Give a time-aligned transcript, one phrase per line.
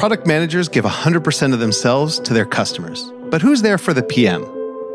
[0.00, 3.12] Product managers give 100% of themselves to their customers.
[3.24, 4.40] But who's there for the PM?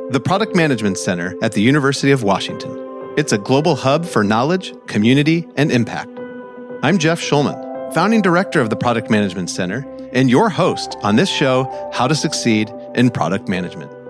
[0.10, 3.14] The Product Management Center at the University of Washington.
[3.16, 6.10] It's a global hub for knowledge, community, and impact.
[6.82, 11.30] I'm Jeff Shulman, founding director of the Product Management Center, and your host on this
[11.30, 14.05] show, How to Succeed in Product Management.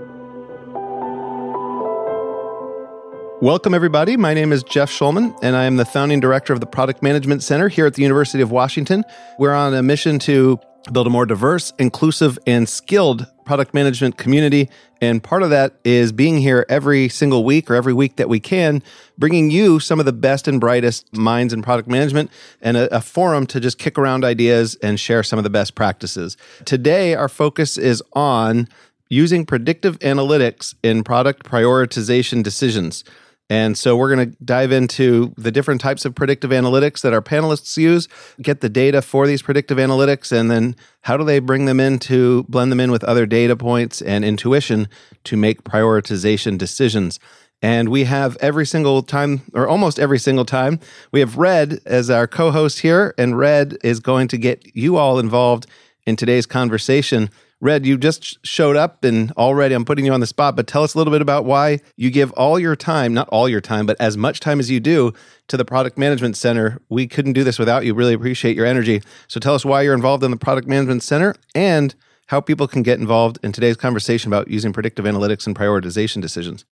[3.42, 4.16] Welcome, everybody.
[4.16, 7.44] My name is Jeff Shulman, and I am the founding director of the Product Management
[7.44, 9.04] Center here at the University of Washington.
[9.38, 10.58] We're on a mission to
[10.94, 14.70] build a more diverse, inclusive, and skilled product management community.
[15.02, 18.40] And part of that is being here every single week or every week that we
[18.40, 18.82] can,
[19.18, 22.32] bringing you some of the best and brightest minds in product management
[22.62, 25.76] and a, a, forum to just kick around ideas and share some of the best
[25.76, 26.38] practices.
[26.64, 28.70] Today, our focus is on
[29.10, 33.04] using predictive analytics in product prioritization decisions.
[33.50, 37.22] And so we're going to dive into the different types of predictive analytics that our
[37.22, 38.08] panelists use,
[38.42, 42.00] get the data for these predictive analytics, and then how do they bring them in
[42.00, 44.88] to blend them in with other data points and intuition
[45.26, 47.20] to make prioritization decisions.
[47.62, 50.80] And we have every single time, or almost every single time,
[51.12, 54.98] we have Red as our co host here, and Red is going to get you
[54.98, 55.68] all involved
[56.06, 57.30] in today's conversation
[57.66, 60.84] Red, you just showed up and already I'm putting you on the spot, but tell
[60.84, 63.88] us a little bit about why you give all your time, not all your time,
[63.88, 65.14] but as much time as you do
[65.48, 66.80] to the Product Management Center.
[66.90, 67.96] We couldn't do this without you.
[67.96, 69.02] Really appreciate your energy.
[69.28, 71.96] So tell us why you're involved in the Product Management Center and
[72.28, 76.66] how people can get involved in today's conversation about using predictive analytics and prioritization decisions.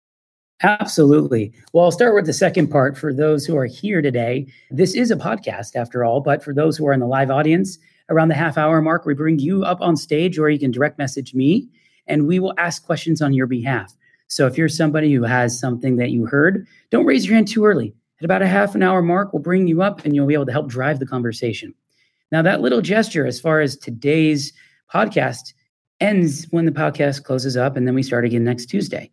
[0.61, 1.53] Absolutely.
[1.73, 4.49] Well, I'll start with the second part for those who are here today.
[4.73, 7.79] This is a podcast after all, but for those who are in the live audience,
[8.11, 10.99] around the half hour mark, we bring you up on stage or you can direct
[10.99, 11.69] message me
[12.07, 13.95] and we will ask questions on your behalf.
[14.27, 17.65] So if you're somebody who has something that you heard, don't raise your hand too
[17.65, 17.95] early.
[18.21, 20.47] At about a half an hour mark, we'll bring you up and you'll be able
[20.47, 21.75] to help drive the conversation.
[22.31, 24.53] Now, that little gesture, as far as today's
[24.93, 25.55] podcast,
[26.01, 29.11] ends when the podcast closes up and then we start again next Tuesday.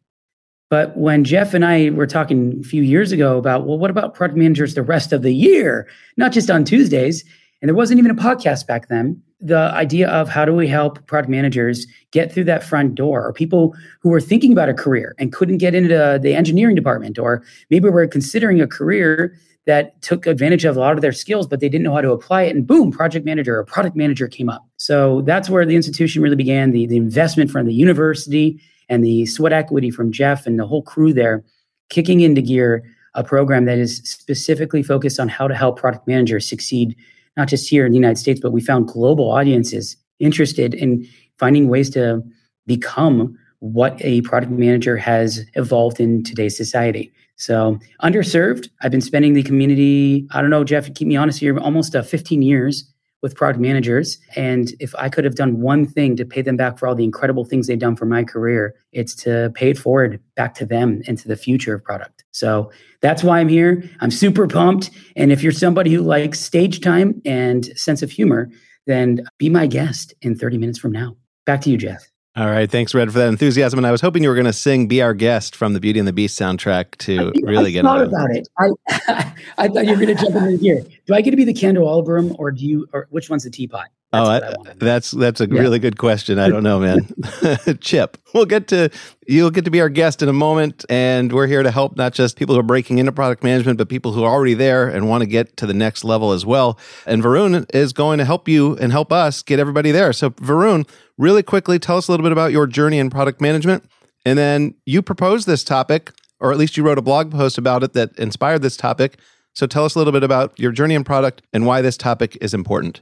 [0.69, 4.13] But when Jeff and I were talking a few years ago about, well, what about
[4.13, 5.87] product managers the rest of the year,
[6.17, 7.23] not just on Tuesdays?
[7.61, 9.21] And there wasn't even a podcast back then.
[9.39, 13.33] The idea of how do we help product managers get through that front door, or
[13.33, 17.43] people who were thinking about a career and couldn't get into the engineering department, or
[17.69, 19.35] maybe were considering a career
[19.67, 22.11] that took advantage of a lot of their skills, but they didn't know how to
[22.11, 22.55] apply it.
[22.55, 24.65] And boom, project manager or product manager came up.
[24.77, 29.25] So that's where the institution really began the, the investment from the university and the
[29.25, 31.43] sweat equity from Jeff and the whole crew there
[31.89, 36.47] kicking into gear a program that is specifically focused on how to help product managers
[36.47, 36.95] succeed
[37.37, 41.69] not just here in the United States, but we found global audiences interested in finding
[41.69, 42.21] ways to
[42.65, 47.11] become what a product manager has evolved in today's society.
[47.37, 51.57] So, underserved, I've been spending the community, I don't know, Jeff, keep me honest here,
[51.59, 54.19] almost uh, 15 years with product managers.
[54.35, 57.03] And if I could have done one thing to pay them back for all the
[57.03, 61.01] incredible things they've done for my career, it's to pay it forward back to them
[61.07, 62.23] and to the future of product.
[62.31, 63.83] So that's why I'm here.
[63.99, 64.91] I'm super pumped.
[65.15, 68.49] And if you're somebody who likes stage time and sense of humor,
[68.85, 71.17] then be my guest in 30 minutes from now.
[71.45, 72.07] Back to you, Jeff.
[72.37, 73.79] All right, thanks, Red, for that enthusiasm.
[73.79, 75.97] And I was hoping you were going to sing "Be Our Guest" from the Beauty
[75.97, 77.83] and the Beast soundtrack to I, really I get.
[77.83, 78.47] Thought about it.
[78.59, 80.85] I, I thought you were going to jump in here.
[81.07, 82.87] Do I get to be the candelabrum, or do you?
[82.93, 83.87] Or which one's the teapot?
[84.13, 85.59] That's oh, I, that's that's a yeah.
[85.59, 86.39] really good question.
[86.39, 87.09] I don't know, man.
[87.81, 88.89] Chip, we'll get to
[89.27, 92.13] you'll get to be our guest in a moment, and we're here to help not
[92.13, 95.09] just people who are breaking into product management, but people who are already there and
[95.09, 96.79] want to get to the next level as well.
[97.05, 100.13] And Varun is going to help you and help us get everybody there.
[100.13, 100.87] So, Varun,
[101.17, 103.89] really quickly, tell us a little bit about your journey in product management,
[104.25, 107.83] and then you proposed this topic, or at least you wrote a blog post about
[107.83, 109.19] it that inspired this topic.
[109.51, 112.37] So, tell us a little bit about your journey in product and why this topic
[112.39, 113.01] is important.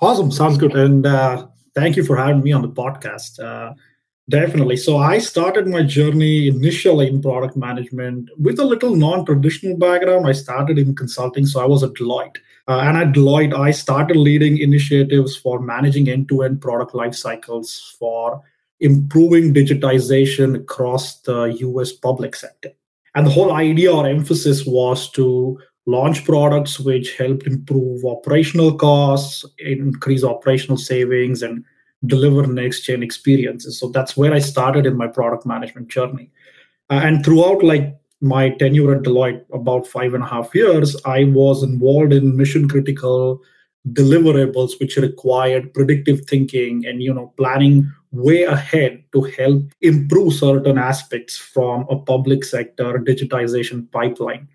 [0.00, 0.30] Awesome.
[0.30, 0.74] Sounds good.
[0.74, 3.38] And uh, thank you for having me on the podcast.
[3.38, 3.74] Uh,
[4.28, 4.76] definitely.
[4.76, 10.26] So I started my journey initially in product management with a little non-traditional background.
[10.26, 12.36] I started in consulting, so I was at Deloitte.
[12.68, 18.42] Uh, and at Deloitte, I started leading initiatives for managing end-to-end product life cycles for
[18.80, 22.70] improving digitization across the US public sector.
[23.14, 29.44] And the whole idea or emphasis was to launch products which helped improve operational costs,
[29.58, 31.64] increase operational savings, and
[32.06, 33.78] deliver next gen experiences.
[33.78, 36.30] So that's where I started in my product management journey.
[36.90, 41.24] Uh, and throughout like my tenure at Deloitte, about five and a half years, I
[41.24, 43.40] was involved in mission critical
[43.90, 50.78] deliverables which required predictive thinking and you know planning way ahead to help improve certain
[50.78, 54.46] aspects from a public sector digitization pipeline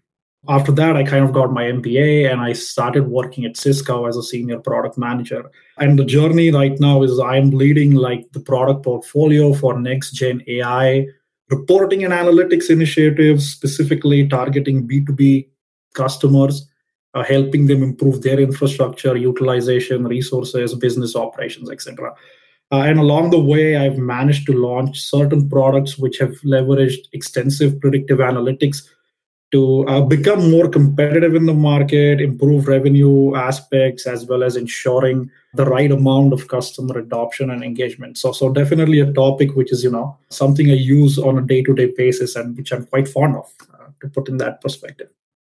[0.50, 4.16] After that, I kind of got my MBA and I started working at Cisco as
[4.16, 5.52] a senior product manager.
[5.78, 10.42] And the journey right now is I'm leading like the product portfolio for next gen
[10.48, 11.08] AI
[11.50, 15.48] reporting and analytics initiatives, specifically targeting B2B
[15.94, 16.68] customers,
[17.14, 22.14] uh, helping them improve their infrastructure, utilization, resources, business operations, etc.
[22.72, 27.80] Uh, and along the way, I've managed to launch certain products which have leveraged extensive
[27.80, 28.84] predictive analytics
[29.52, 35.32] to uh, become more competitive in the market, improve revenue aspects, as well as ensuring
[35.54, 38.18] the right amount of customer adoption and engagement.
[38.18, 41.94] So, so definitely a topic which is you know something I use on a day-to-day
[41.96, 43.54] basis and which I'm quite fond of.
[43.74, 45.10] Uh, to put in that perspective.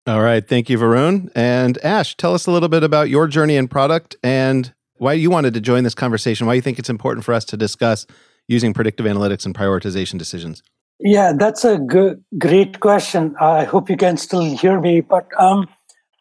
[0.07, 2.17] All right, thank you, Varun and Ash.
[2.17, 5.61] Tell us a little bit about your journey in product and why you wanted to
[5.61, 6.47] join this conversation.
[6.47, 8.07] Why you think it's important for us to discuss
[8.47, 10.63] using predictive analytics and prioritization decisions.
[11.01, 13.35] Yeah, that's a good, great question.
[13.41, 15.01] I hope you can still hear me.
[15.01, 15.69] But um,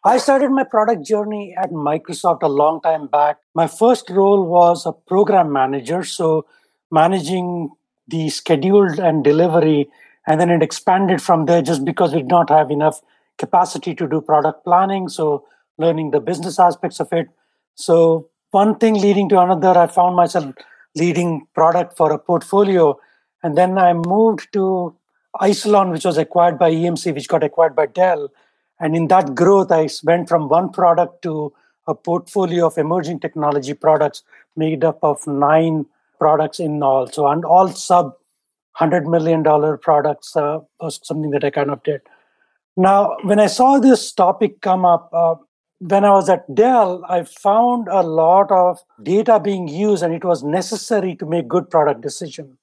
[0.04, 3.38] I started my product journey at Microsoft a long time back.
[3.54, 6.46] My first role was a program manager, so
[6.90, 7.70] managing
[8.08, 9.88] the scheduled and delivery,
[10.26, 13.00] and then it expanded from there just because we did not have enough
[13.38, 15.08] capacity to do product planning.
[15.08, 15.44] So
[15.78, 17.28] learning the business aspects of it.
[17.76, 20.54] So one thing leading to another, I found myself
[20.94, 22.98] leading product for a portfolio
[23.44, 24.96] and then I moved to
[25.40, 28.32] Isilon, which was acquired by EMC, which got acquired by Dell.
[28.80, 31.52] And in that growth, I went from one product to
[31.86, 34.22] a portfolio of emerging technology products
[34.56, 35.84] made up of nine
[36.18, 37.06] products in all.
[37.06, 38.14] So, and all sub
[38.80, 39.44] $100 million
[39.78, 42.00] products uh, was something that I kind of did.
[42.78, 45.34] Now, when I saw this topic come up, uh,
[45.80, 50.24] when I was at Dell, I found a lot of data being used, and it
[50.24, 52.56] was necessary to make good product decision.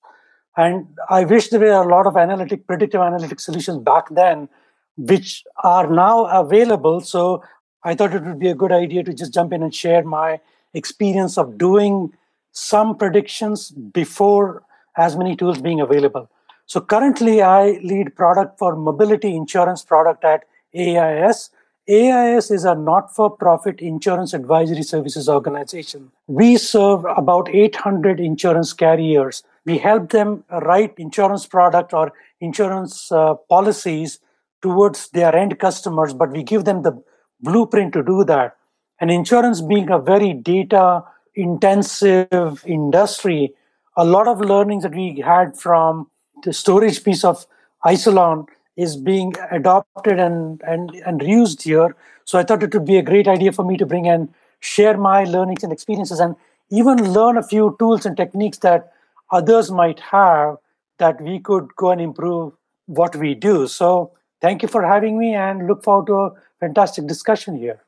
[0.58, 4.50] And I wish there were a lot of analytic, predictive analytic solutions back then,
[4.98, 7.02] which are now available.
[7.02, 7.44] So
[7.84, 10.40] I thought it would be a good idea to just jump in and share my
[10.74, 12.12] experience of doing
[12.52, 14.64] some predictions before
[14.98, 16.30] as many tools being available.
[16.66, 20.44] So currently, I lead product for mobility insurance product at
[20.76, 21.50] AIS.
[21.90, 26.12] AIS is a not for profit insurance advisory services organization.
[26.28, 33.36] We serve about 800 insurance carriers we help them write insurance product or insurance uh,
[33.50, 34.20] policies
[34.62, 37.02] towards their end customers but we give them the
[37.42, 38.56] blueprint to do that.
[39.00, 41.04] And insurance being a very data
[41.36, 43.54] intensive industry
[43.98, 46.10] a lot of learnings that we had from
[46.44, 47.46] the storage piece of
[47.86, 48.48] isilon
[48.78, 51.96] is being adopted and, and, and reused here.
[52.26, 54.98] So i thought it would be a great idea for me to bring and share
[54.98, 56.36] my learnings and experiences and
[56.70, 58.94] even learn a few tools and techniques that
[59.32, 60.58] others might have
[61.00, 62.54] that we could go and improve
[62.86, 63.68] what we do.
[63.68, 64.12] So
[64.42, 67.82] thank you for having me and look forward to a fantastic discussion here.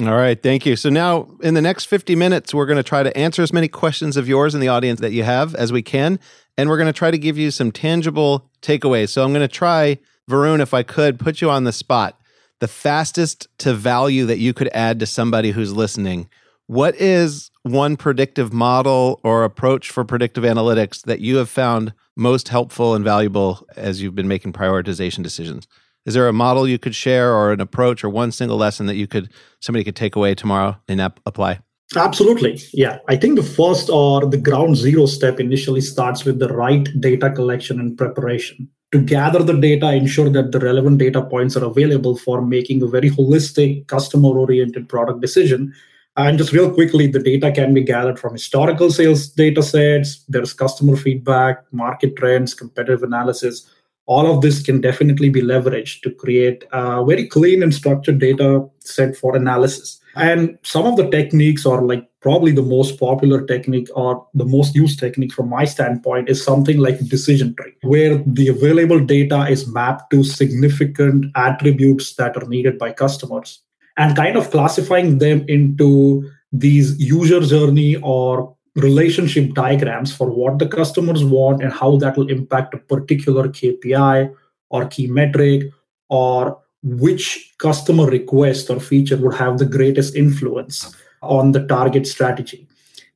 [0.00, 0.74] All right, thank you.
[0.74, 3.68] So now in the next 50 minutes, we're going to try to answer as many
[3.68, 6.18] questions of yours in the audience that you have as we can.
[6.56, 9.10] And we're going to try to give you some tangible takeaways.
[9.10, 9.98] So I'm going to try,
[10.30, 12.18] Varun, if I could, put you on the spot.
[12.60, 16.28] The fastest to value that you could add to somebody who's listening.
[16.66, 22.48] What is one predictive model or approach for predictive analytics that you have found most
[22.48, 25.68] helpful and valuable as you've been making prioritization decisions?
[26.04, 28.96] Is there a model you could share or an approach or one single lesson that
[28.96, 29.30] you could
[29.60, 31.60] somebody could take away tomorrow and ap- apply?
[31.94, 32.60] Absolutely.
[32.72, 32.98] Yeah.
[33.08, 37.30] I think the first or the ground zero step initially starts with the right data
[37.30, 38.68] collection and preparation.
[38.92, 42.86] To gather the data, ensure that the relevant data points are available for making a
[42.86, 45.72] very holistic, customer oriented product decision
[46.16, 50.52] and just real quickly, the data can be gathered from historical sales data sets, there's
[50.52, 53.68] customer feedback, market trends, competitive analysis.
[54.06, 58.68] All of this can definitely be leveraged to create a very clean and structured data
[58.80, 60.00] set for analysis.
[60.14, 64.74] And some of the techniques are like probably the most popular technique or the most
[64.74, 69.66] used technique from my standpoint is something like decision tree, where the available data is
[69.66, 73.62] mapped to significant attributes that are needed by customers
[73.96, 80.66] and kind of classifying them into these user journey or relationship diagrams for what the
[80.66, 84.34] customers want and how that will impact a particular KPI
[84.70, 85.70] or key metric
[86.08, 92.66] or which customer request or feature would have the greatest influence on the target strategy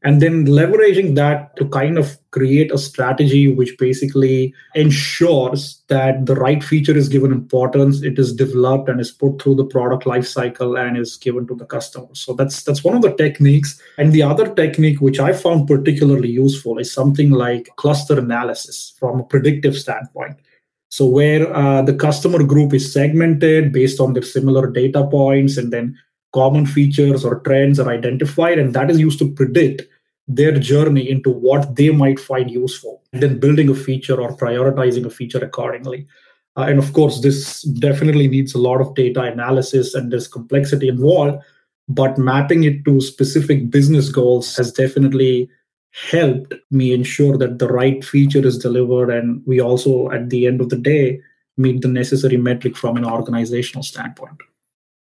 [0.06, 6.36] and then leveraging that to kind of create a strategy which basically ensures that the
[6.36, 10.80] right feature is given importance it is developed and is put through the product lifecycle
[10.80, 12.06] and is given to the customer.
[12.12, 13.82] So that's that's one of the techniques.
[13.98, 19.18] And the other technique which i found particularly useful is something like cluster analysis from
[19.18, 20.36] a predictive standpoint.
[20.88, 25.72] So, where uh, the customer group is segmented based on their similar data points, and
[25.72, 25.98] then
[26.32, 29.82] common features or trends are identified, and that is used to predict
[30.28, 35.06] their journey into what they might find useful, and then building a feature or prioritizing
[35.06, 36.06] a feature accordingly.
[36.56, 40.88] Uh, and of course, this definitely needs a lot of data analysis and there's complexity
[40.88, 41.38] involved,
[41.88, 45.48] but mapping it to specific business goals has definitely
[46.10, 49.10] helped me ensure that the right feature is delivered.
[49.10, 51.20] And we also, at the end of the day,
[51.56, 54.40] meet the necessary metric from an organizational standpoint.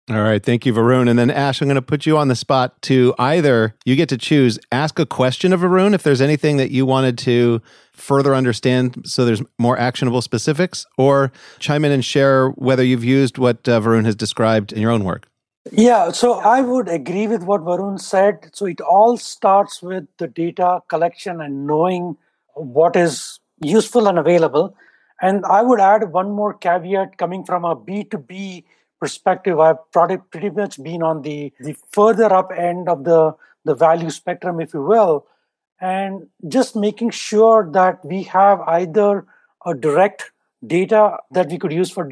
[0.09, 0.41] All right.
[0.41, 1.09] Thank you, Varun.
[1.09, 4.07] And then, Ash, I'm going to put you on the spot to either you get
[4.09, 7.61] to choose ask a question of Varun if there's anything that you wanted to
[7.91, 13.37] further understand so there's more actionable specifics, or chime in and share whether you've used
[13.37, 15.27] what uh, Varun has described in your own work.
[15.73, 18.51] Yeah, so I would agree with what Varun said.
[18.53, 22.15] So it all starts with the data collection and knowing
[22.53, 24.73] what is useful and available.
[25.21, 28.63] And I would add one more caveat coming from a B2B
[28.99, 33.35] perspective, I've pretty much been on the, the further up end of the,
[33.65, 35.25] the value spectrum, if you will,
[35.79, 39.25] and just making sure that we have either
[39.65, 40.31] a direct
[40.65, 42.09] data that we could use for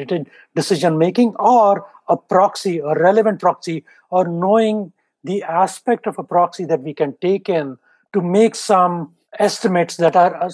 [0.56, 4.92] decision making or a proxy, a relevant proxy, or knowing
[5.24, 7.78] the aspect of a proxy that we can take in
[8.14, 10.50] to make some estimates that are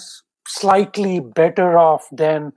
[0.46, 2.52] slightly better off than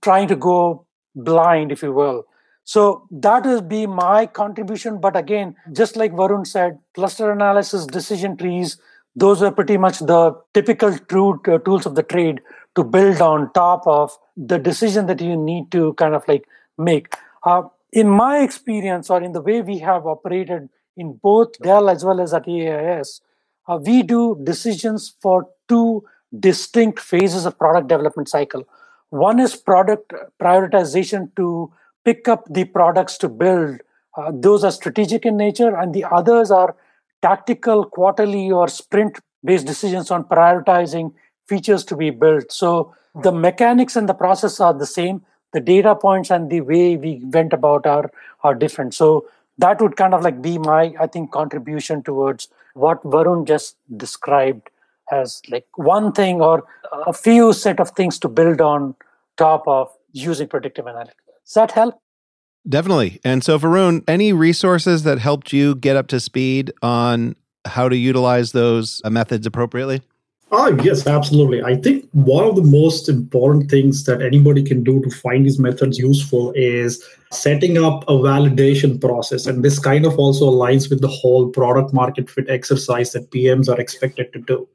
[0.00, 2.26] trying to go blind, if you will.
[2.64, 5.00] So that will be my contribution.
[5.00, 8.78] But again, just like Varun said, cluster analysis, decision trees,
[9.16, 12.40] those are pretty much the typical true uh, tools of the trade
[12.76, 16.46] to build on top of the decision that you need to kind of like
[16.78, 17.14] make.
[17.44, 22.04] Uh, in my experience, or in the way we have operated in both Dell as
[22.04, 23.20] well as at AIS,
[23.68, 26.04] uh, we do decisions for two
[26.38, 28.66] distinct phases of product development cycle.
[29.10, 31.70] One is product prioritization to
[32.04, 33.80] pick up the products to build.
[34.16, 36.76] Uh, those are strategic in nature, and the others are
[37.22, 41.12] tactical, quarterly, or sprint based decisions on prioritizing
[41.46, 42.50] features to be built.
[42.52, 45.22] So the mechanics and the process are the same.
[45.52, 48.10] The data points and the way we went about are
[48.42, 48.94] are different.
[48.94, 49.28] So
[49.58, 54.70] that would kind of like be my, I think, contribution towards what Varun just described
[55.10, 56.64] as like one thing or
[57.06, 58.94] a few set of things to build on
[59.36, 61.10] top of using predictive analytics.
[61.44, 62.00] Does that help?
[62.68, 63.20] Definitely.
[63.24, 67.34] And so, Varun, any resources that helped you get up to speed on
[67.64, 70.02] how to utilize those uh, methods appropriately?
[70.54, 71.62] Oh, yes, absolutely.
[71.62, 75.58] I think one of the most important things that anybody can do to find these
[75.58, 79.46] methods useful is setting up a validation process.
[79.46, 83.68] And this kind of also aligns with the whole product market fit exercise that PMs
[83.68, 84.68] are expected to do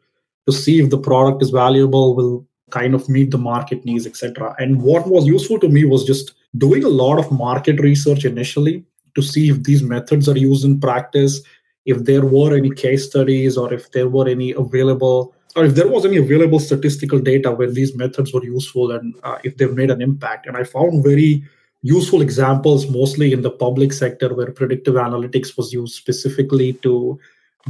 [0.47, 4.55] to see if the product is valuable, will kind of meet the market needs, etc.
[4.57, 8.83] And what was useful to me was just doing a lot of market research initially
[9.15, 11.41] to see if these methods are used in practice,
[11.85, 15.87] if there were any case studies, or if there were any available, or if there
[15.87, 19.89] was any available statistical data where these methods were useful and uh, if they've made
[19.89, 20.45] an impact.
[20.45, 21.43] And I found very
[21.81, 27.19] useful examples mostly in the public sector where predictive analytics was used specifically to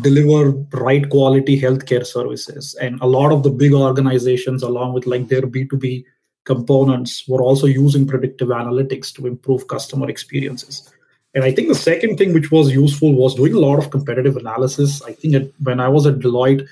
[0.01, 5.27] deliver right quality healthcare services and a lot of the big organizations along with like
[5.27, 6.05] their b2b
[6.47, 10.89] components were also using predictive analytics to improve customer experiences.
[11.35, 14.37] And i think the second thing which was useful was doing a lot of competitive
[14.37, 15.01] analysis.
[15.03, 16.67] I think it, when i was at deloitte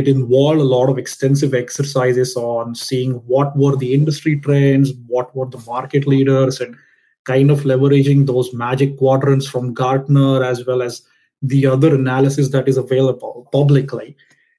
[0.00, 5.34] it involved a lot of extensive exercises on seeing what were the industry trends what
[5.36, 6.76] were the market leaders and
[7.32, 11.02] kind of leveraging those magic quadrants from gartner as well as
[11.42, 14.10] the other analysis that is available publicly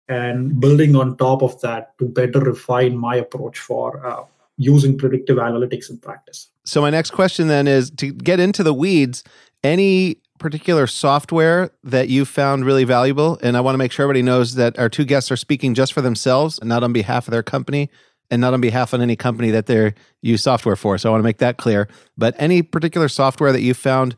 [0.07, 4.23] and building on top of that to better refine my approach for uh,
[4.57, 6.49] using predictive analytics in practice.
[6.65, 9.23] So, my next question then is to get into the weeds,
[9.63, 13.39] any particular software that you found really valuable?
[13.41, 15.93] And I want to make sure everybody knows that our two guests are speaking just
[15.93, 17.89] for themselves, not on behalf of their company
[18.29, 20.97] and not on behalf of any company that they use software for.
[20.97, 21.87] So I want to make that clear.
[22.17, 24.15] But any particular software that you found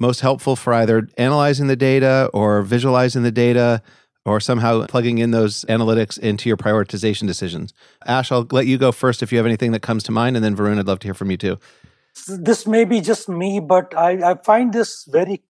[0.00, 3.82] most helpful for either analyzing the data or visualizing the data
[4.24, 7.72] or somehow plugging in those analytics into your prioritization decisions.
[8.06, 10.44] Ash, I'll let you go first if you have anything that comes to mind, and
[10.44, 11.58] then Varun, I'd love to hear from you too.
[12.28, 15.42] This may be just me, but I, I find this very,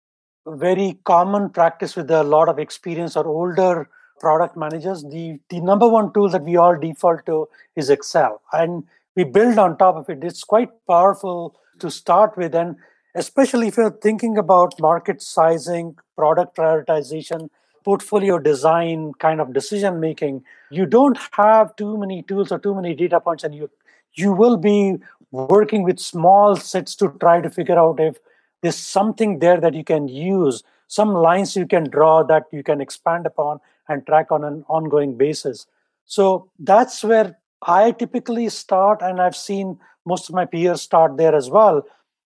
[0.46, 3.88] very common practice with a lot of experience or older
[4.20, 5.02] product managers.
[5.02, 8.84] The, the number one tool that we all default to is Excel, and
[9.16, 10.24] we build on top of it.
[10.24, 12.76] It's quite powerful to start with, and
[13.14, 17.50] especially if you're thinking about market sizing, product prioritization,
[17.84, 22.94] portfolio design kind of decision making, you don't have too many tools or too many
[22.94, 23.70] data points, and you
[24.14, 24.96] you will be
[25.30, 28.18] working with small sets to try to figure out if
[28.60, 32.80] there's something there that you can use, some lines you can draw that you can
[32.80, 33.58] expand upon
[33.88, 35.66] and track on an ongoing basis.
[36.04, 41.34] So that's where I typically start, and I've seen most of my peers start there
[41.34, 41.82] as well.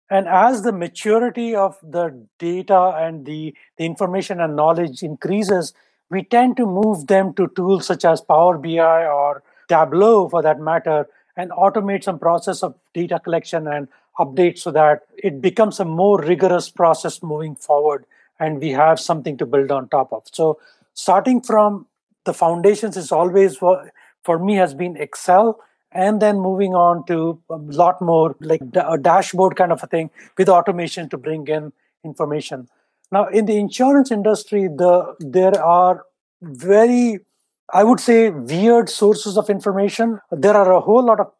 [0.10, 5.74] And as the maturity of the data and the, the information and knowledge increases,
[6.10, 10.60] we tend to move them to tools such as Power BI or Tableau for that
[10.60, 13.88] matter, and automate some process of data collection and
[14.20, 18.06] update so that it becomes a more rigorous process moving forward
[18.40, 20.24] and we have something to build on top of.
[20.32, 20.60] So
[20.94, 21.86] starting from
[22.26, 25.62] the foundations is always for me has been Excel
[25.92, 30.10] and then moving on to a lot more like a dashboard kind of a thing
[30.38, 32.68] with automation to bring in information.
[33.12, 36.06] Now, in the insurance industry, the there are
[36.42, 37.20] very,
[37.74, 40.20] I would say, weird sources of information.
[40.32, 41.32] There are a whole lot of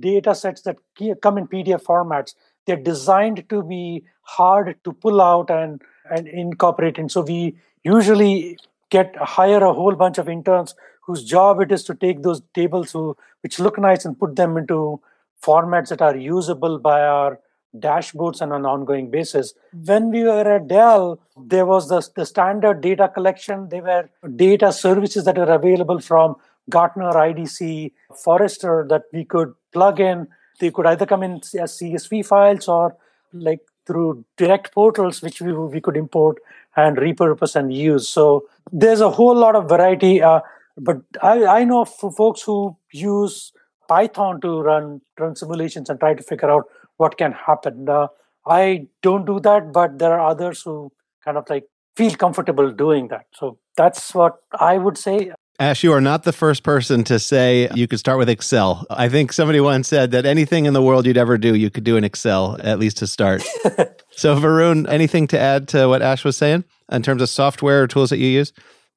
[0.00, 0.76] data sets that
[1.20, 2.34] come in PDF formats.
[2.66, 6.98] They're designed to be hard to pull out and and incorporate.
[6.98, 8.58] And so we usually
[8.90, 12.92] get hire a whole bunch of interns whose job it is to take those tables
[12.92, 15.00] who, which look nice and put them into
[15.42, 17.38] formats that are usable by our
[17.76, 19.54] dashboards on an ongoing basis.
[19.72, 23.68] When we were at Dell, there was the, the standard data collection.
[23.68, 26.36] There were data services that were available from
[26.68, 27.92] Gartner, IDC,
[28.22, 30.28] Forrester that we could plug in.
[30.60, 32.96] They could either come in as CSV files or
[33.32, 36.38] like through direct portals, which we, we could import
[36.76, 38.08] and repurpose and use.
[38.08, 40.22] So there's a whole lot of variety.
[40.22, 40.40] Uh,
[40.76, 43.52] but I, I know folks who use
[43.88, 46.64] Python to run run simulations and try to figure out
[46.96, 47.88] what can happen.
[47.88, 48.08] Uh,
[48.46, 50.92] I don't do that, but there are others who
[51.24, 51.64] kind of like
[51.96, 53.26] feel comfortable doing that.
[53.34, 55.32] So that's what I would say.
[55.58, 58.86] Ash, you are not the first person to say you could start with Excel.
[58.90, 61.84] I think somebody once said that anything in the world you'd ever do, you could
[61.84, 63.42] do in Excel, at least to start.
[64.10, 67.86] so, Varun, anything to add to what Ash was saying in terms of software or
[67.86, 68.52] tools that you use?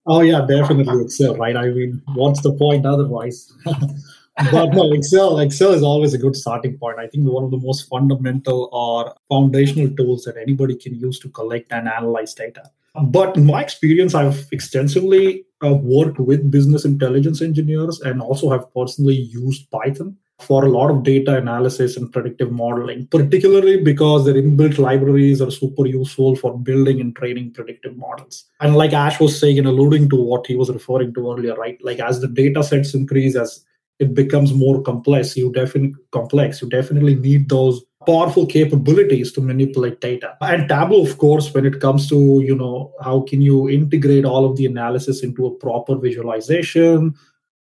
[0.07, 1.57] Oh, yeah, definitely Excel, right?
[1.57, 3.51] I mean, what's the point otherwise?
[3.65, 6.99] but no, Excel, Excel is always a good starting point.
[6.99, 11.29] I think one of the most fundamental or foundational tools that anybody can use to
[11.29, 12.69] collect and analyze data.
[13.01, 18.73] But in my experience, I've extensively uh, worked with business intelligence engineers and also have
[18.73, 24.35] personally used Python for a lot of data analysis and predictive modeling, particularly because their
[24.35, 28.45] inbuilt libraries are super useful for building and training predictive models.
[28.59, 31.77] And like Ash was saying and alluding to what he was referring to earlier, right?
[31.81, 33.63] Like as the data sets increase, as
[33.99, 39.99] it becomes more complex, you definitely complex, you definitely need those powerful capabilities to manipulate
[39.99, 44.25] data and tableau of course when it comes to you know how can you integrate
[44.25, 47.15] all of the analysis into a proper visualization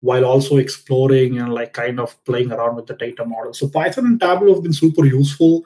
[0.02, 4.06] while also exploring and like kind of playing around with the data model so python
[4.06, 5.66] and tableau have been super useful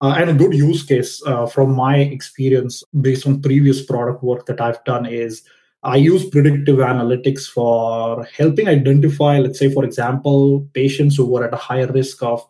[0.00, 4.46] uh, and a good use case uh, from my experience based on previous product work
[4.46, 5.42] that i've done is
[5.82, 11.54] i use predictive analytics for helping identify let's say for example patients who were at
[11.54, 12.46] a higher risk of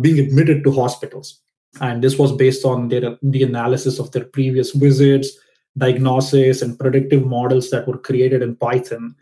[0.00, 1.40] being admitted to hospitals.
[1.80, 5.30] And this was based on their, the analysis of their previous visits,
[5.76, 9.16] diagnosis, and predictive models that were created in Python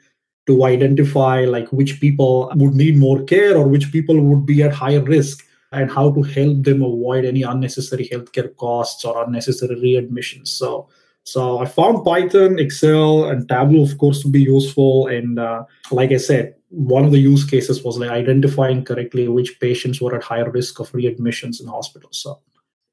[0.47, 4.73] to identify like which people would need more care or which people would be at
[4.73, 10.49] higher risk and how to help them avoid any unnecessary healthcare costs or unnecessary readmissions.
[10.49, 10.89] So
[11.25, 15.07] so I found Python, Excel, and Tableau, of course, to be useful.
[15.07, 19.61] And uh, like I said, one of the use cases was like identifying correctly which
[19.61, 22.21] patients were at higher risk of readmissions in hospitals.
[22.23, 22.41] So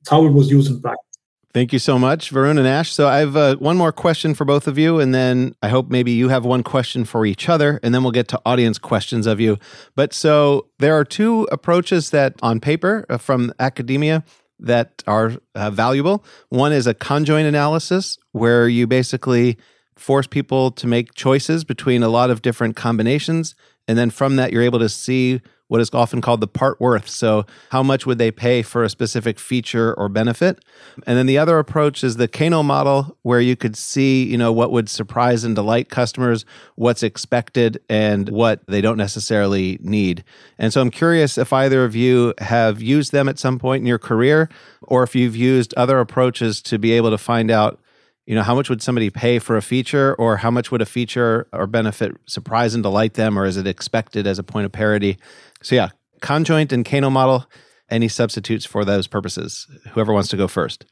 [0.01, 1.08] it's how it was used in practice.
[1.51, 2.93] Thank you so much, Varun and Ash.
[2.93, 5.89] So I have uh, one more question for both of you, and then I hope
[5.89, 9.25] maybe you have one question for each other, and then we'll get to audience questions
[9.25, 9.57] of you.
[9.95, 14.23] But so there are two approaches that on paper uh, from academia
[14.59, 16.23] that are uh, valuable.
[16.49, 19.57] One is a conjoint analysis, where you basically
[19.99, 23.55] force people to make choices between a lot of different combinations.
[23.87, 27.07] And then from that, you're able to see what is often called the part worth.
[27.07, 30.63] So, how much would they pay for a specific feature or benefit?
[31.07, 34.51] And then the other approach is the Kano model, where you could see, you know,
[34.51, 36.43] what would surprise and delight customers,
[36.75, 40.23] what's expected, and what they don't necessarily need.
[40.57, 43.87] And so, I'm curious if either of you have used them at some point in
[43.87, 44.49] your career,
[44.81, 47.79] or if you've used other approaches to be able to find out
[48.29, 50.85] you know how much would somebody pay for a feature or how much would a
[50.85, 54.71] feature or benefit surprise and delight them or is it expected as a point of
[54.71, 55.17] parity?
[55.63, 55.89] So yeah
[56.21, 57.47] conjoint and kano model
[57.89, 59.65] any substitutes for those purposes.
[59.93, 60.85] Whoever wants to go first.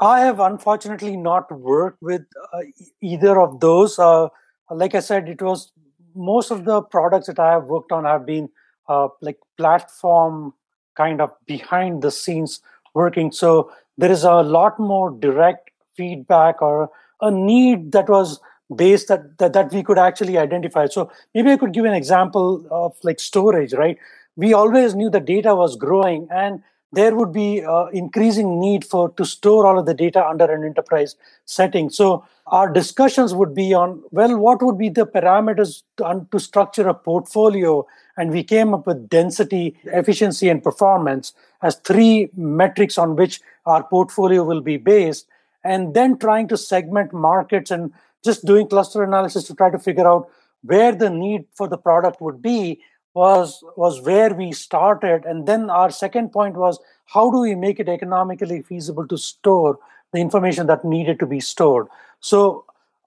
[0.00, 2.22] I have unfortunately not worked with
[2.54, 2.60] uh,
[3.02, 3.98] either of those.
[3.98, 4.28] Uh,
[4.70, 5.70] like i said it was
[6.14, 8.48] most of the products that i have worked on have been
[8.88, 10.54] uh, like platform
[10.96, 12.60] kind of behind the scenes
[12.94, 13.30] working.
[13.30, 18.40] So there is a lot more direct feedback or a need that was
[18.74, 20.86] based that, that that we could actually identify.
[20.86, 23.98] So maybe I could give an example of like storage, right?
[24.36, 29.10] We always knew the data was growing and there would be uh, increasing need for
[29.10, 33.74] to store all of the data under an enterprise setting so our discussions would be
[33.74, 38.72] on well what would be the parameters to, to structure a portfolio and we came
[38.72, 44.78] up with density efficiency and performance as three metrics on which our portfolio will be
[44.78, 45.26] based
[45.68, 47.92] and then trying to segment markets and
[48.24, 50.28] just doing cluster analysis to try to figure out
[50.62, 52.80] where the need for the product would be
[53.14, 55.24] was was where we started.
[55.24, 59.78] And then our second point was how do we make it economically feasible to store
[60.12, 61.86] the information that needed to be stored?
[62.20, 62.64] So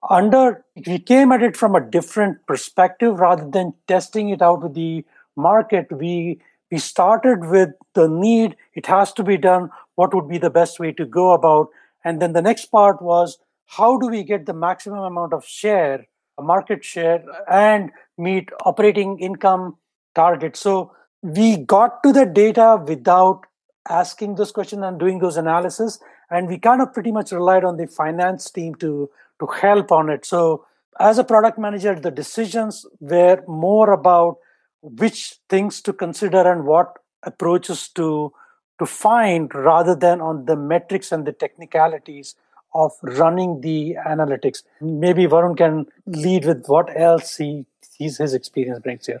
[0.08, 3.18] under we came at it from a different perspective.
[3.18, 5.04] Rather than testing it out with the
[5.36, 10.38] market we we started with the need it has to be done what would be
[10.38, 11.68] the best way to go about
[12.04, 16.06] and then the next part was how do we get the maximum amount of share
[16.38, 19.76] a market share and meet operating income
[20.14, 20.56] target.
[20.56, 23.42] So we got to the data without
[23.88, 25.98] asking those questions and doing those analysis,
[26.30, 29.10] and we kind of pretty much relied on the finance team to
[29.40, 30.24] to help on it.
[30.24, 30.64] So
[31.00, 34.36] as a product manager, the decisions were more about
[34.82, 38.32] which things to consider and what approaches to
[38.78, 42.34] to find rather than on the metrics and the technicalities
[42.74, 44.62] of running the analytics.
[44.80, 47.66] Maybe Varun can lead with what else he
[47.98, 49.20] his, his experience brings here.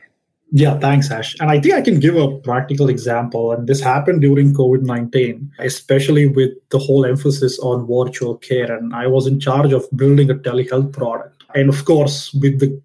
[0.54, 1.34] Yeah, thanks, Ash.
[1.40, 3.52] And I think I can give a practical example.
[3.52, 8.70] And this happened during COVID 19, especially with the whole emphasis on virtual care.
[8.70, 11.44] And I was in charge of building a telehealth product.
[11.54, 12.80] And of course, with the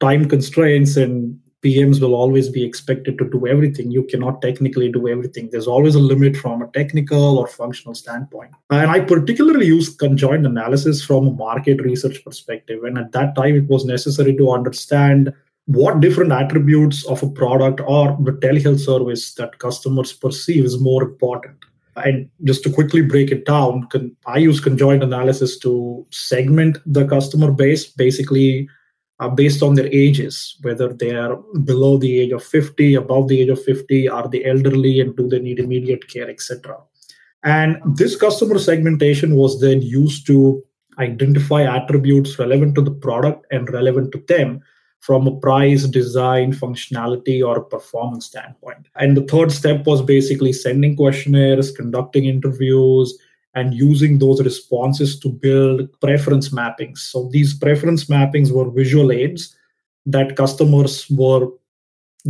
[0.00, 3.90] time constraints and PMs will always be expected to do everything.
[3.90, 5.50] You cannot technically do everything.
[5.50, 8.52] There's always a limit from a technical or functional standpoint.
[8.70, 12.84] And I particularly use conjoint analysis from a market research perspective.
[12.84, 15.34] And at that time, it was necessary to understand
[15.66, 21.02] what different attributes of a product or the telehealth service that customers perceive is more
[21.02, 21.56] important.
[21.96, 23.86] And just to quickly break it down,
[24.24, 28.68] I use conjoint analysis to segment the customer base, basically
[29.20, 33.42] uh, based on their ages, whether they are below the age of 50, above the
[33.42, 36.78] age of 50, are they elderly, and do they need immediate care, etc.
[37.44, 40.62] And this customer segmentation was then used to
[40.98, 44.62] identify attributes relevant to the product and relevant to them
[45.00, 48.86] from a price, design, functionality, or performance standpoint.
[48.96, 53.18] And the third step was basically sending questionnaires, conducting interviews,
[53.54, 56.98] and using those responses to build preference mappings.
[56.98, 59.56] So these preference mappings were visual aids
[60.06, 61.48] that customers were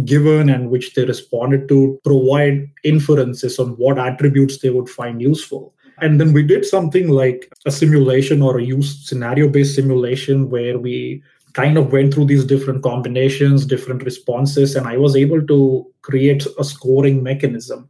[0.05, 5.75] given and which they responded to provide inferences on what attributes they would find useful.
[6.01, 10.79] And then we did something like a simulation or a use scenario based simulation where
[10.79, 15.87] we kind of went through these different combinations, different responses, and I was able to
[16.01, 17.90] create a scoring mechanism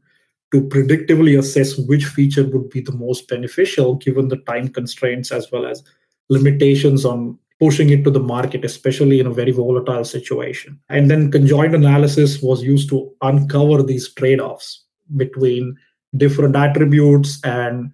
[0.52, 5.50] to predictively assess which feature would be the most beneficial given the time constraints as
[5.52, 5.82] well as
[6.28, 10.80] limitations on pushing it to the market, especially in a very volatile situation.
[10.88, 14.84] And then conjoint analysis was used to uncover these trade offs
[15.16, 15.76] between
[16.16, 17.92] different attributes and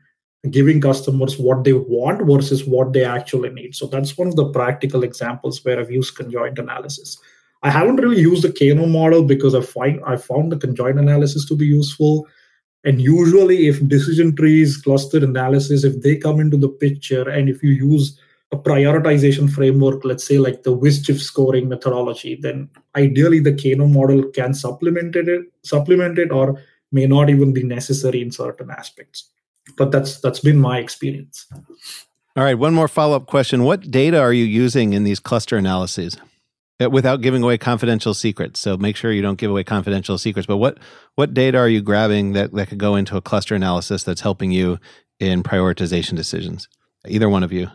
[0.51, 3.75] giving customers what they want versus what they actually need.
[3.75, 7.19] So that's one of the practical examples where I've used conjoint analysis.
[7.63, 11.47] I haven't really used the Kano model because I find I found the conjoint analysis
[11.47, 12.29] to be useful.
[12.87, 17.63] And usually, if decision trees, cluster analysis, if they come into the picture, and if
[17.63, 18.19] you use
[18.53, 24.23] a prioritization framework, let's say like the WSJF scoring methodology, then ideally the Kano model
[24.31, 29.31] can supplement it, supplement it, or may not even be necessary in certain aspects
[29.77, 31.47] but that's that's been my experience.
[32.37, 35.57] All right, one more follow up question: What data are you using in these cluster
[35.57, 36.17] analyses?
[36.79, 40.47] Uh, without giving away confidential secrets, so make sure you don't give away confidential secrets.
[40.47, 40.79] But what
[41.15, 44.51] what data are you grabbing that that could go into a cluster analysis that's helping
[44.51, 44.79] you
[45.19, 46.69] in prioritization decisions?
[47.09, 47.71] Either one of you.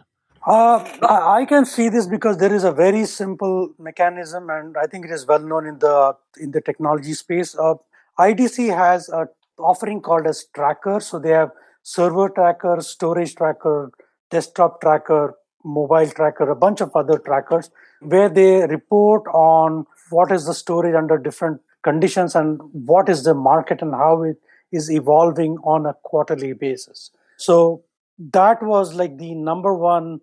[0.46, 5.06] Uh, I can see this because there is a very simple mechanism, and I think
[5.06, 7.56] it is well known in the in the technology space.
[7.58, 7.76] Uh,
[8.20, 11.50] IDC has a offering called as Tracker, so they have
[11.82, 13.92] server tracker, storage tracker,
[14.30, 15.34] desktop tracker,
[15.64, 20.96] mobile tracker, a bunch of other trackers where they report on what is the storage
[20.96, 24.38] under different conditions and what is the market and how it
[24.72, 27.12] is evolving on a quarterly basis.
[27.38, 27.84] So
[28.18, 30.22] that was like the number one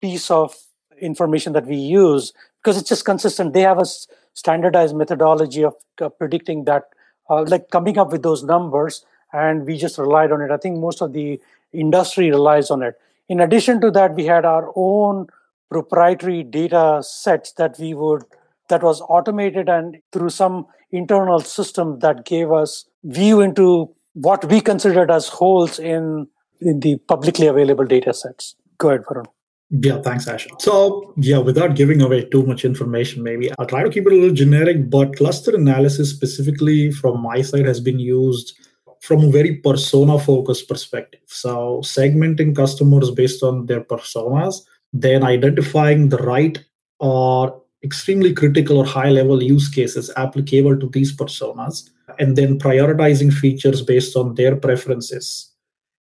[0.00, 0.54] piece of
[1.00, 3.52] information that we use because it's just consistent.
[3.52, 3.86] They have a
[4.34, 6.90] standardized methodology of uh, predicting that,
[7.30, 10.50] uh, like coming up with those numbers, and we just relied on it.
[10.50, 11.40] I think most of the
[11.72, 12.98] industry relies on it.
[13.28, 15.26] In addition to that, we had our own
[15.70, 18.22] proprietary data sets that we would
[18.68, 24.60] that was automated and through some internal system that gave us view into what we
[24.60, 26.26] considered as holes in,
[26.60, 28.54] in the publicly available data sets.
[28.78, 29.26] Go ahead, Varun.
[29.70, 30.46] Yeah, thanks, Ash.
[30.58, 34.16] So, yeah, without giving away too much information, maybe I'll try to keep it a
[34.16, 38.58] little generic, but cluster analysis specifically from my side has been used
[39.02, 41.20] from a very persona focused perspective.
[41.26, 46.62] So, segmenting customers based on their personas, then identifying the right
[46.98, 53.32] or extremely critical or high level use cases applicable to these personas, and then prioritizing
[53.32, 55.52] features based on their preferences.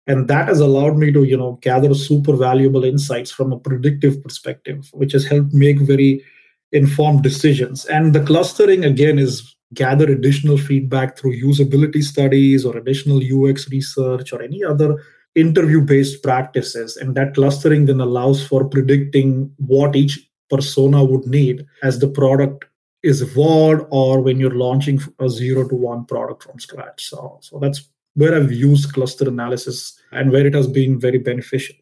[0.08, 4.22] And that has allowed me to you know gather super valuable insights from a predictive
[4.22, 6.24] perspective which has helped make very
[6.72, 7.86] informed decisions.
[7.86, 14.32] And the clustering again is gather additional feedback through usability studies or additional ux research
[14.32, 15.04] or any other
[15.36, 21.66] interview based practices and that clustering then allows for predicting what each persona would need
[21.84, 22.66] as the product
[23.04, 27.60] is evolved or when you're launching a zero to one product from scratch so so
[27.60, 31.76] that's where I've used cluster analysis and where it has been very beneficial.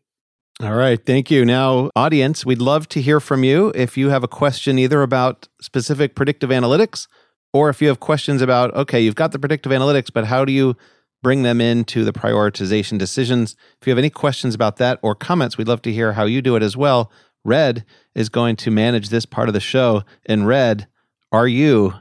[0.61, 1.03] All right.
[1.03, 1.45] Thank you.
[1.45, 5.47] Now, audience, we'd love to hear from you if you have a question either about
[5.61, 7.07] specific predictive analytics
[7.53, 10.51] or if you have questions about, okay, you've got the predictive analytics, but how do
[10.51, 10.75] you
[11.23, 13.55] bring them into the prioritization decisions?
[13.81, 16.41] If you have any questions about that or comments, we'd love to hear how you
[16.41, 17.11] do it as well.
[17.43, 20.03] Red is going to manage this part of the show.
[20.25, 20.87] And Red,
[21.31, 21.93] are you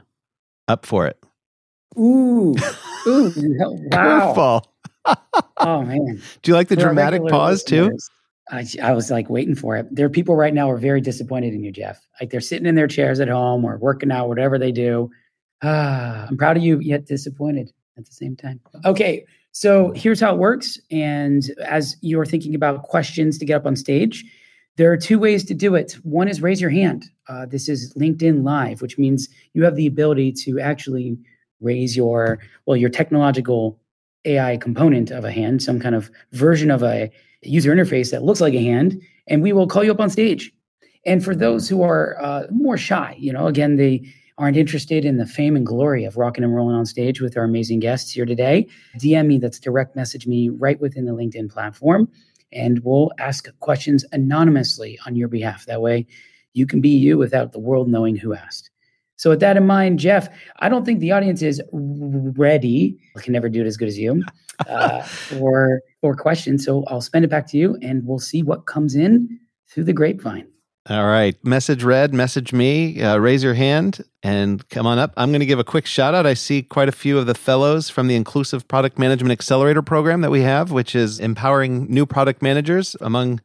[0.67, 1.17] up for it?
[1.97, 2.55] Ooh.
[3.07, 3.33] Ooh,
[3.91, 4.61] wow.
[5.57, 6.21] oh man.
[6.41, 7.97] Do you like the dramatic pause too?
[8.51, 9.87] I, I was like waiting for it.
[9.89, 12.05] There are people right now who are very disappointed in you, Jeff.
[12.19, 15.09] Like they're sitting in their chairs at home or working out, whatever they do.
[15.61, 18.59] Ah, I'm proud of you, yet disappointed at the same time.
[18.85, 20.79] Okay, so here's how it works.
[20.91, 24.25] And as you're thinking about questions to get up on stage,
[24.77, 25.93] there are two ways to do it.
[26.03, 27.05] One is raise your hand.
[27.27, 31.17] Uh, this is LinkedIn Live, which means you have the ability to actually
[31.61, 33.79] raise your well your technological
[34.25, 38.41] AI component of a hand, some kind of version of a user interface that looks
[38.41, 40.51] like a hand, and we will call you up on stage.
[41.05, 44.03] And for those who are uh, more shy, you know, again, they
[44.37, 47.43] aren't interested in the fame and glory of rocking and rolling on stage with our
[47.43, 48.67] amazing guests here today,
[48.97, 52.09] DM me, that's direct message me right within the LinkedIn platform,
[52.51, 55.65] and we'll ask questions anonymously on your behalf.
[55.65, 56.07] That way,
[56.53, 58.69] you can be you without the world knowing who asked.
[59.15, 60.27] So, with that in mind, Jeff,
[60.59, 62.97] I don't think the audience is ready.
[63.15, 64.23] I can never do it as good as you
[64.67, 66.65] uh, for for questions.
[66.65, 69.93] So, I'll spend it back to you, and we'll see what comes in through the
[69.93, 70.47] grapevine.
[70.89, 71.33] All right.
[71.45, 75.13] Message red, message me, uh, raise your hand and come on up.
[75.15, 76.25] I'm going to give a quick shout out.
[76.25, 80.19] I see quite a few of the fellows from the Inclusive Product Management Accelerator program
[80.21, 83.39] that we have, which is empowering new product managers among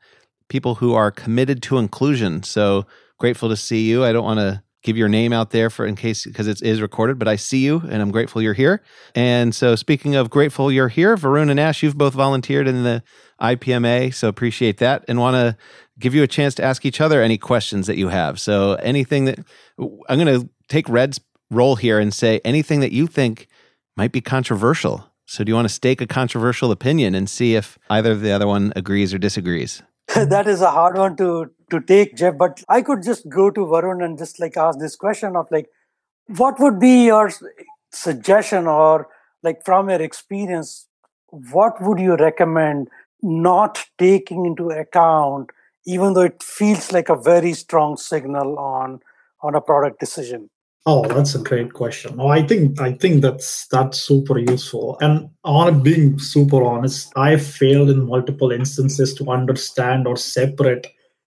[0.48, 2.42] people who are committed to inclusion.
[2.42, 2.86] So
[3.18, 4.04] grateful to see you.
[4.04, 6.80] I don't want to give your name out there for in case because it is
[6.80, 7.18] recorded.
[7.18, 8.82] But I see you, and I'm grateful you're here.
[9.14, 13.02] And so, speaking of grateful you're here, Varun and Ash, you've both volunteered in the
[13.40, 15.56] IPMA, so appreciate that, and want to
[15.98, 18.38] give you a chance to ask each other any questions that you have.
[18.40, 19.38] So anything that
[19.78, 23.48] I'm going to take Red's role here and say anything that you think
[23.96, 25.10] might be controversial.
[25.26, 28.46] So do you want to stake a controversial opinion and see if either the other
[28.46, 29.82] one agrees or disagrees?
[30.14, 32.38] that is a hard one to to take, Jeff.
[32.38, 35.68] But I could just go to Varun and just like ask this question of like,
[36.28, 37.30] what would be your
[37.92, 39.08] suggestion or
[39.42, 40.86] like from your experience,
[41.26, 42.88] what would you recommend
[43.22, 45.50] not taking into account,
[45.88, 49.00] even though it feels like a very strong signal on
[49.40, 50.50] on a product decision?
[50.84, 52.16] Oh, that's a great question.
[52.18, 54.98] Oh, I think I think that's that's super useful.
[55.00, 60.86] And on being super honest, I failed in multiple instances to understand or separate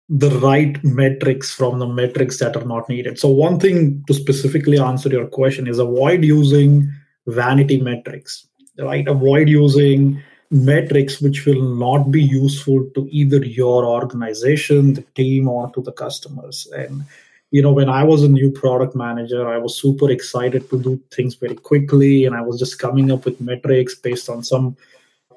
[0.10, 3.18] the right metrics from the metrics that are not needed.
[3.18, 6.92] So one thing to specifically answer your question is avoid using
[7.26, 8.48] vanity metrics.
[8.78, 9.08] Right?
[9.08, 10.22] Avoid using
[10.52, 15.94] metrics which will not be useful to either your organization, the team, or to the
[15.94, 16.68] customers.
[16.76, 17.04] And
[17.52, 21.00] you know when i was a new product manager i was super excited to do
[21.12, 24.76] things very quickly and i was just coming up with metrics based on some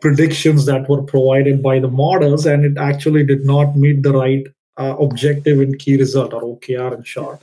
[0.00, 4.46] predictions that were provided by the models and it actually did not meet the right
[4.76, 7.40] uh, objective and key result or okr in short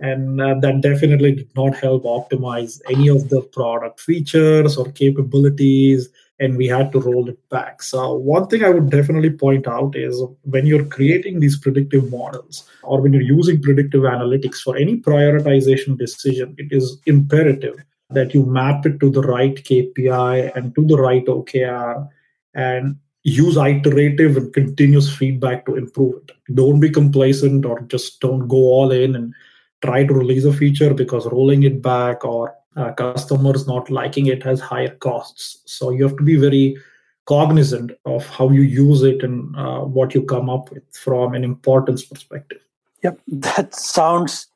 [0.00, 6.08] and uh, that definitely did not help optimize any of the product features or capabilities
[6.40, 7.82] and we had to roll it back.
[7.82, 12.68] So, one thing I would definitely point out is when you're creating these predictive models
[12.82, 18.44] or when you're using predictive analytics for any prioritization decision, it is imperative that you
[18.46, 22.08] map it to the right KPI and to the right OKR
[22.54, 26.54] and use iterative and continuous feedback to improve it.
[26.54, 29.34] Don't be complacent or just don't go all in and
[29.82, 34.42] try to release a feature because rolling it back or uh, customers not liking it
[34.42, 35.62] has higher costs.
[35.66, 36.76] So you have to be very
[37.26, 41.44] cognizant of how you use it and uh, what you come up with from an
[41.44, 42.60] importance perspective.
[43.02, 44.46] Yep, that sounds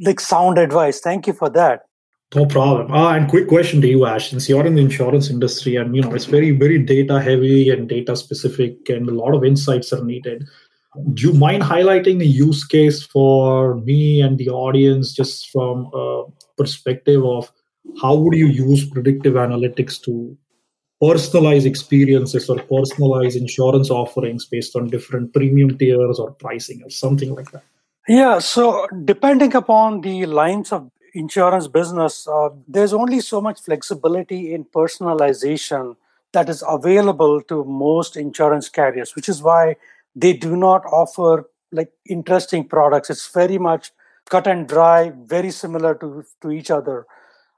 [0.00, 1.00] like sound advice.
[1.00, 1.86] Thank you for that.
[2.34, 2.88] No problem.
[2.90, 4.30] Ah, and quick question to you, Ash.
[4.30, 7.88] Since you're in the insurance industry, and you know it's very, very data heavy and
[7.88, 10.46] data specific, and a lot of insights are needed.
[11.14, 16.24] Do you mind highlighting a use case for me and the audience, just from a
[16.58, 17.50] perspective of
[18.00, 20.36] how would you use predictive analytics to
[21.02, 27.34] personalize experiences or personalize insurance offerings based on different premium tiers or pricing or something
[27.34, 27.62] like that?
[28.08, 34.54] Yeah, so depending upon the lines of insurance business, uh, there's only so much flexibility
[34.54, 35.96] in personalization
[36.32, 39.76] that is available to most insurance carriers, which is why
[40.14, 43.10] they do not offer like interesting products.
[43.10, 43.92] It's very much
[44.28, 47.06] cut and dry, very similar to, to each other.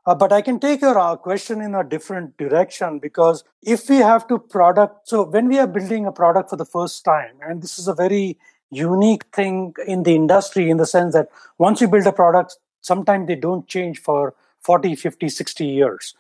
[0.06, 3.96] Uh, but I can take your uh, question in a different direction because if we
[3.96, 7.62] have to product, so when we are building a product for the first time, and
[7.62, 8.38] this is a very
[8.70, 13.26] unique thing in the industry in the sense that once you build a product, sometimes
[13.26, 16.14] they don't change for 40, 50, 60 years.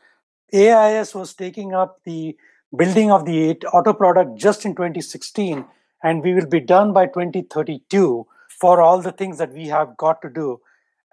[0.52, 2.36] AAIS was taking up the
[2.76, 5.64] building of the auto product just in 2016,
[6.02, 10.20] and we will be done by 2032 for all the things that we have got
[10.22, 10.60] to do.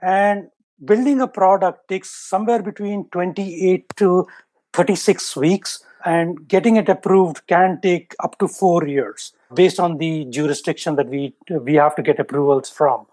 [0.01, 0.49] And
[0.83, 4.27] building a product takes somewhere between 28 to
[4.73, 10.25] 36 weeks and getting it approved can take up to 4 years based on the
[10.25, 13.07] jurisdiction that we we have to get approvals from.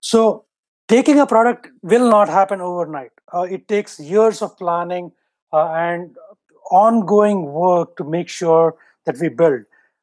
[0.00, 0.44] So
[0.88, 3.12] taking a product will not happen overnight.
[3.32, 5.12] Uh, it takes years of planning
[5.52, 6.16] uh, and
[6.70, 9.62] ongoing work to make sure that we build.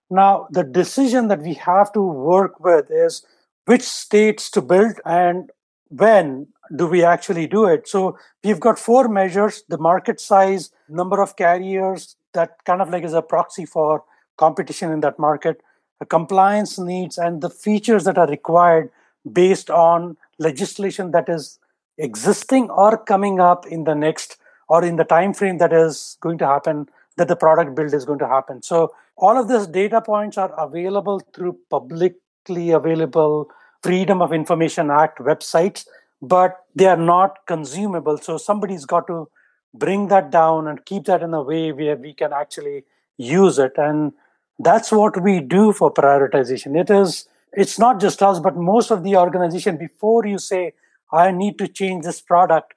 [0.09, 3.25] Now the decision that we have to work with is
[3.65, 5.51] which states to build and
[5.89, 7.88] when do we actually do it?
[7.88, 13.04] So we've got four measures the market size, number of carriers, that kind of like
[13.04, 14.04] is a proxy for
[14.38, 15.62] competition in that market,
[16.08, 18.89] compliance needs, and the features that are required
[19.30, 21.60] based on legislation that is
[21.97, 24.38] existing or coming up in the next
[24.69, 28.06] or in the time frame that is going to happen that the product build is
[28.06, 33.52] going to happen so all of these data points are available through publicly available
[33.83, 35.85] freedom of information act websites
[36.21, 38.17] but they are not consumable.
[38.17, 39.29] So somebody's got to
[39.73, 42.83] bring that down and keep that in a way where we can actually
[43.17, 43.73] use it.
[43.77, 44.11] And
[44.57, 46.77] that's what we do for prioritization.
[46.77, 50.73] It is it's not just us but most of the organization before you say
[51.11, 52.73] i need to change this product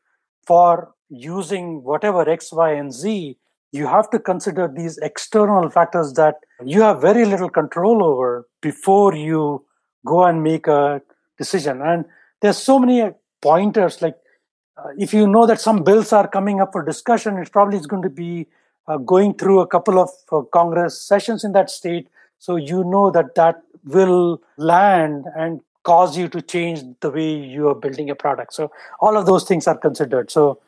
[0.46, 3.36] for using whatever x y and z
[3.72, 9.14] you have to consider these external factors that you have very little control over before
[9.14, 9.64] you
[10.04, 11.02] go and make a
[11.38, 11.80] decision.
[11.82, 12.04] And
[12.40, 13.10] there's so many
[13.40, 14.02] pointers.
[14.02, 14.16] Like
[14.76, 17.86] uh, if you know that some bills are coming up for discussion, it probably is
[17.86, 18.46] going to be
[18.88, 22.08] uh, going through a couple of uh, Congress sessions in that state.
[22.38, 27.68] So you know that that will land and cause you to change the way you
[27.68, 28.54] are building a product.
[28.54, 30.30] So all of those things are considered.
[30.30, 30.60] So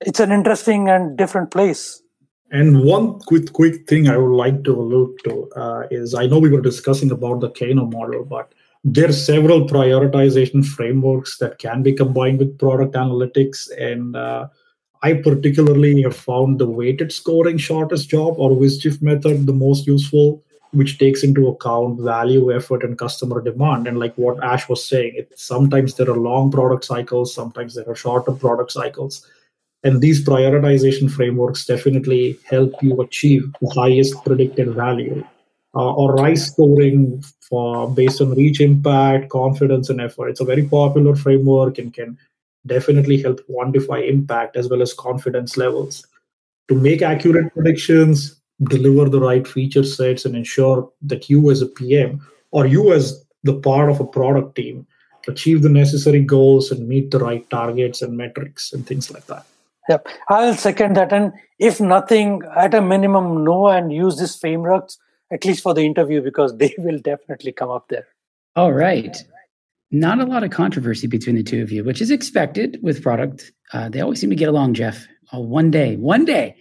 [0.00, 2.02] it's an interesting and different place.
[2.50, 6.38] And one quick quick thing I would like to allude to uh, is I know
[6.38, 8.52] we were discussing about the Kano model, but
[8.84, 14.48] there are several prioritization frameworks that can be combined with product analytics and uh,
[15.02, 20.42] i particularly have found the weighted scoring shortest job or WSJF method the most useful
[20.72, 23.86] which takes into account value effort and customer demand.
[23.86, 27.88] And like what ash was saying it, sometimes there are long product cycles sometimes there
[27.88, 29.26] are shorter product cycles.
[29.84, 35.24] And these prioritization frameworks definitely help you achieve the highest predicted value.
[35.74, 40.28] Uh, or RICE scoring for based on reach impact, confidence, and effort.
[40.28, 42.16] It's a very popular framework and can
[42.66, 46.06] definitely help quantify impact as well as confidence levels.
[46.68, 51.66] To make accurate predictions, deliver the right feature sets, and ensure that you as a
[51.66, 54.86] PM or you as the part of a product team
[55.28, 59.44] achieve the necessary goals and meet the right targets and metrics and things like that.
[59.90, 61.12] Yep, I'll second that.
[61.12, 64.96] And if nothing, at a minimum, know and use these frameworks
[65.32, 68.06] at least for the interview, because they will definitely come up there.
[68.56, 69.16] All right.
[69.90, 73.52] Not a lot of controversy between the two of you, which is expected with product.
[73.72, 75.06] Uh, they always seem to get along, Jeff.
[75.32, 76.56] Oh, one day, one day,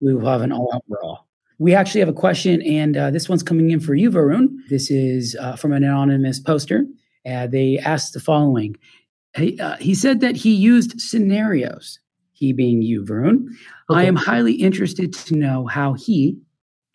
[0.00, 1.26] we will have an all-out brawl.
[1.58, 4.48] We actually have a question, and uh, this one's coming in for you, Varun.
[4.68, 6.84] This is uh, from an anonymous poster.
[7.28, 8.76] Uh, they asked the following
[9.36, 11.98] he, uh, he said that he used scenarios,
[12.32, 13.48] he being you, Varun.
[13.90, 14.00] Okay.
[14.00, 16.38] I am highly interested to know how he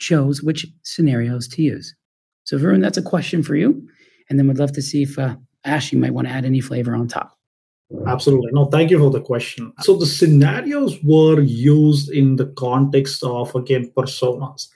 [0.02, 1.96] chose which scenarios to use.
[2.44, 3.88] So, Varun, that's a question for you.
[4.30, 6.60] And then we'd love to see if uh, Ash, you might want to add any
[6.60, 7.38] flavor on top.
[8.08, 8.52] Absolutely.
[8.54, 9.72] No, thank you for the question.
[9.82, 14.68] So the scenarios were used in the context of, again, personas.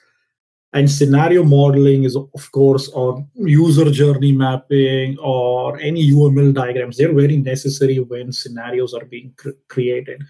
[0.72, 6.98] And scenario modeling is, of course, or user journey mapping or any UML diagrams.
[6.98, 10.22] They're very necessary when scenarios are being cr- created.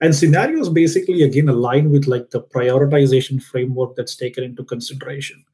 [0.00, 5.44] And scenarios basically, again, align with like the prioritization framework that's taken into consideration.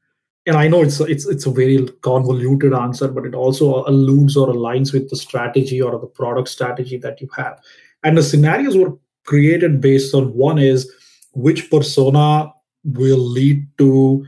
[0.47, 4.47] And I know it's it's it's a very convoluted answer, but it also alludes or
[4.47, 7.59] aligns with the strategy or the product strategy that you have.
[8.03, 10.91] And the scenarios were created based on one is
[11.33, 12.51] which persona
[12.83, 14.25] will lead to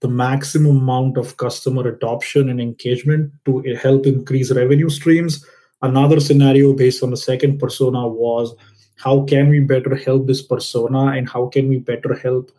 [0.00, 5.44] the maximum amount of customer adoption and engagement to help increase revenue streams.
[5.82, 8.54] Another scenario based on the second persona was
[8.96, 12.50] how can we better help this persona and how can we better help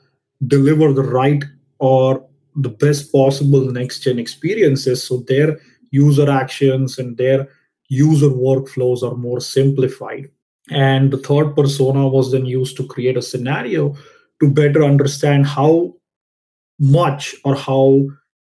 [0.45, 1.43] deliver the right
[1.79, 2.25] or
[2.55, 5.57] the best possible next gen experiences so their
[5.91, 7.47] user actions and their
[7.89, 10.29] user workflows are more simplified.
[10.69, 13.95] And the third persona was then used to create a scenario
[14.41, 15.95] to better understand how
[16.79, 18.07] much or how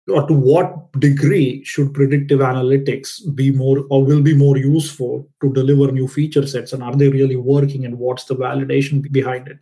[0.09, 5.53] or to what degree should predictive analytics be more or will be more useful to
[5.53, 9.59] deliver new feature sets and are they really working and what's the validation behind it?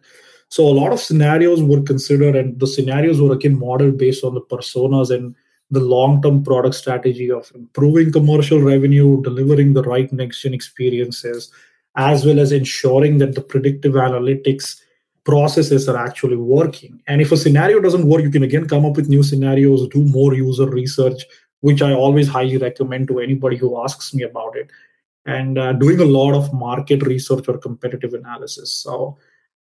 [0.49, 4.35] So a lot of scenarios were considered and the scenarios were again modeled based on
[4.35, 5.35] the personas and
[5.71, 11.51] the long-term product strategy of improving commercial revenue delivering the right next gen experiences
[11.97, 14.81] as well as ensuring that the predictive analytics
[15.27, 17.03] processes are actually working.
[17.09, 20.03] And if a scenario doesn't work, you can again come up with new scenarios, do
[20.05, 21.25] more user research,
[21.61, 24.71] which I always highly recommend to anybody who asks me about it.
[25.27, 28.71] And uh, doing a lot of market research or competitive analysis.
[28.73, 29.19] So,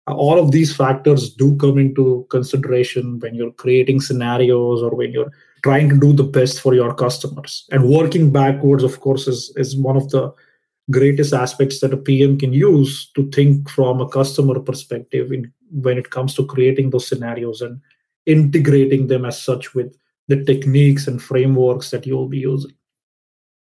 [0.06, 5.12] uh, all of these factors do come into consideration when you're creating scenarios or when
[5.12, 7.66] you're trying to do the best for your customers.
[7.70, 10.34] And working backwards, of course, is, is one of the
[10.90, 15.98] greatest aspects that a PM can use to think from a customer perspective in, when
[15.98, 17.80] it comes to creating those scenarios and
[18.26, 19.96] integrating them as such with
[20.28, 22.72] the techniques and frameworks that you'll be using.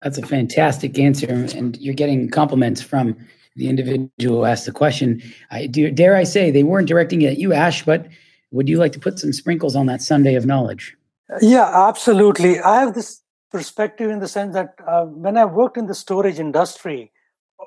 [0.03, 3.17] That's a fantastic answer, and you're getting compliments from
[3.57, 5.23] the individual who asked the question.
[5.51, 8.07] I do, dare I say they weren't directing it at you, Ash, but
[8.51, 10.97] would you like to put some sprinkles on that sundae of knowledge?
[11.43, 12.61] Yeah, absolutely.
[12.61, 16.39] I have this perspective in the sense that uh, when I worked in the storage
[16.39, 17.11] industry,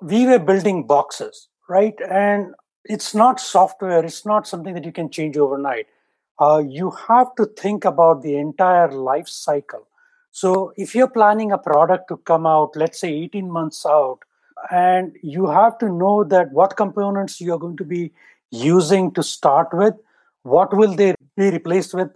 [0.01, 1.95] we were building boxes, right?
[2.09, 2.53] And
[2.86, 5.88] it's not software, it's not something that you can change overnight.
[6.39, 9.88] Uh, you have to think about the entire life cycle.
[10.31, 14.19] So if you're planning a product to come out, let's say 18 months out,
[14.71, 18.11] and you have to know that what components you're going to be
[18.49, 19.93] using to start with,
[20.43, 22.09] what will they be replaced with,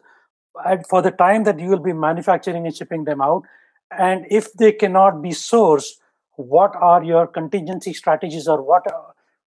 [0.90, 3.44] for the time that you will be manufacturing and shipping them out.
[3.98, 5.88] And if they cannot be sourced,
[6.36, 8.84] what are your contingency strategies or what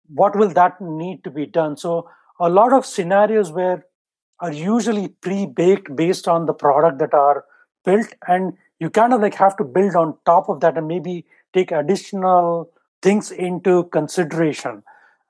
[0.09, 1.77] what will that need to be done?
[1.77, 3.85] So a lot of scenarios where
[4.41, 7.45] are usually pre-baked based on the product that are
[7.85, 11.25] built and you kind of like have to build on top of that and maybe
[11.55, 12.71] take additional
[13.03, 14.83] things into consideration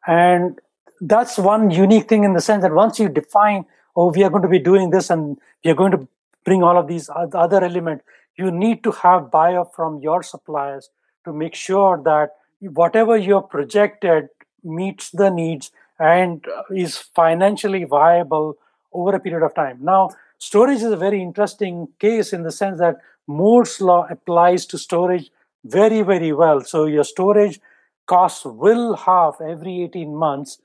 [0.07, 0.59] and
[1.01, 3.65] that's one unique thing in the sense that once you define
[3.97, 6.07] oh, we are going to be doing this and we are going to
[6.45, 8.05] bring all of these other elements.
[8.39, 10.91] You need to have buy-up from your suppliers
[11.25, 12.31] to make sure that
[12.61, 14.29] whatever you're projected
[14.63, 18.57] meets the needs and uh, is financially viable
[18.93, 19.79] over a period of time.
[19.81, 24.79] Now, storage is a very interesting case in the sense that Moore's law applies to
[24.79, 25.31] storage
[25.65, 26.61] very, very well.
[26.61, 27.61] So your storage
[28.07, 30.59] costs will halve every 18 months.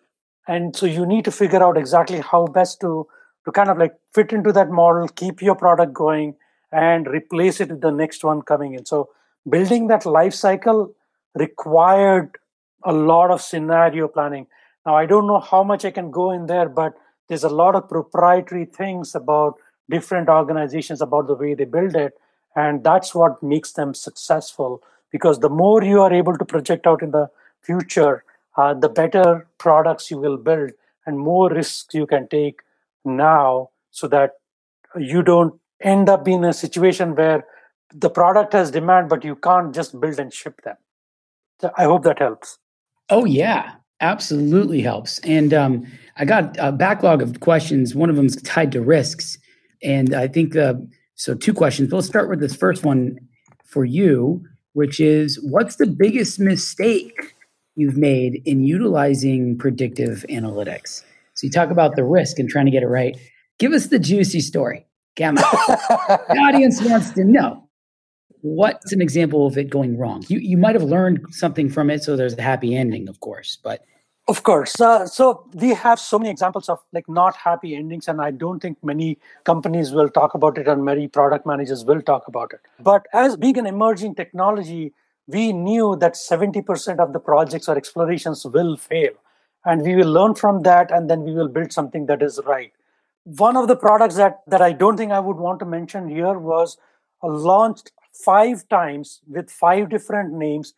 [0.48, 3.08] And so you need to figure out exactly how best to
[3.46, 6.36] to kind of like fit into that model, keep your product going,
[6.72, 8.86] and replace it with the next one coming in.
[8.86, 9.10] So
[9.50, 10.94] building that life cycle
[11.36, 12.38] required
[12.84, 14.48] a lot of scenario planning.
[14.86, 16.94] Now I don't know how much I can go in there, but
[17.28, 19.56] there's a lot of proprietary things about
[19.90, 22.14] different organizations about the way they build it.
[22.56, 24.82] And that's what makes them successful
[25.12, 27.30] because the more you are able to project out in the
[27.62, 28.24] future,
[28.58, 30.72] uh, the better products you will build
[31.06, 32.62] and more risks you can take
[33.06, 34.32] now so that
[34.98, 37.46] you don't end up in a situation where
[37.94, 40.76] the product has demand but you can't just build and ship them
[41.60, 42.58] so i hope that helps
[43.10, 45.86] oh yeah absolutely helps and um,
[46.18, 49.38] i got a backlog of questions one of them is tied to risks
[49.84, 50.76] And I think uh,
[51.16, 51.34] so.
[51.34, 51.92] Two questions.
[51.92, 53.18] Let's start with this first one
[53.66, 54.44] for you,
[54.74, 57.36] which is what's the biggest mistake
[57.76, 61.04] you've made in utilizing predictive analytics?
[61.42, 63.18] So you talk about the risk and trying to get it right.
[63.58, 64.86] Give us the juicy story.
[65.16, 65.42] Gamma.
[65.42, 67.68] the audience wants to know
[68.42, 70.24] what's an example of it going wrong?
[70.28, 73.58] You you might have learned something from it, so there's a happy ending, of course.
[73.64, 73.82] But
[74.28, 78.22] of course, uh, so we have so many examples of like not happy endings, and
[78.22, 82.28] I don't think many companies will talk about it, and many product managers will talk
[82.28, 82.60] about it.
[82.80, 84.94] But as being an emerging technology,
[85.26, 89.14] we knew that 70% of the projects or explorations will fail,
[89.66, 92.72] and we will learn from that, and then we will build something that is right.
[93.24, 96.38] One of the products that that I don't think I would want to mention here
[96.38, 96.78] was
[97.24, 100.74] launched five times with five different names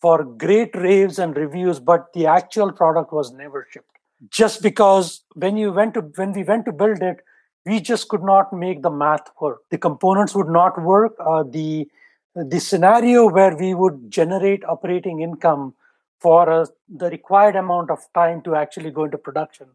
[0.00, 3.90] for great raves and reviews, but the actual product was never shipped.
[4.30, 7.20] Just because when you went to when we went to build it,
[7.64, 9.62] we just could not make the math work.
[9.70, 11.14] The components would not work.
[11.18, 11.88] Uh, the
[12.34, 15.74] the scenario where we would generate operating income
[16.20, 19.68] for the required amount of time to actually go into production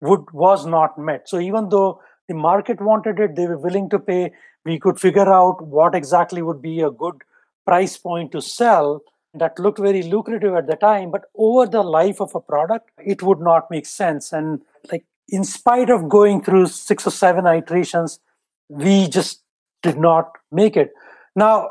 [0.00, 1.28] would was not met.
[1.28, 4.32] So even though the market wanted it, they were willing to pay
[4.64, 7.22] we could figure out what exactly would be a good
[7.66, 9.00] price point to sell
[9.34, 13.22] that looked very lucrative at the time but over the life of a product it
[13.22, 14.60] would not make sense and
[14.90, 18.20] like in spite of going through six or seven iterations
[18.68, 19.42] we just
[19.82, 20.92] did not make it
[21.36, 21.70] now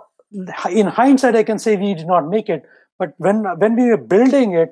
[0.81, 2.63] in hindsight i can say we did not make it
[2.99, 4.71] but when when we were building it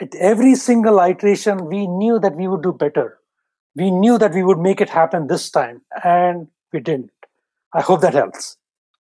[0.00, 3.18] at every single iteration we knew that we would do better
[3.76, 7.10] we knew that we would make it happen this time and we didn't
[7.72, 8.56] I hope that helps.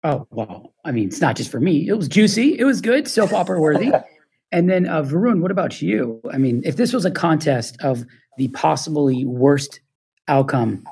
[0.03, 1.87] Oh, well, I mean, it's not just for me.
[1.87, 2.59] It was juicy.
[2.59, 3.91] It was good, soap opera worthy.
[4.51, 6.21] and then, uh, Varun, what about you?
[6.31, 8.05] I mean, if this was a contest of
[8.37, 9.79] the possibly worst
[10.27, 10.85] outcome,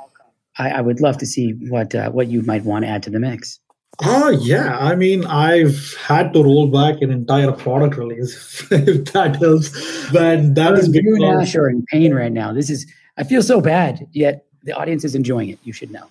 [0.57, 3.09] I, I would love to see what uh, what you might want to add to
[3.09, 3.59] the mix.
[3.99, 4.77] Oh, uh, yeah.
[4.77, 9.69] I mean, I've had to roll back an entire product release, if that helps.
[10.11, 11.05] But that is because...
[11.05, 12.53] You and Ash are in pain right now.
[12.53, 15.59] This is, I feel so bad, yet the audience is enjoying it.
[15.63, 16.07] You should know.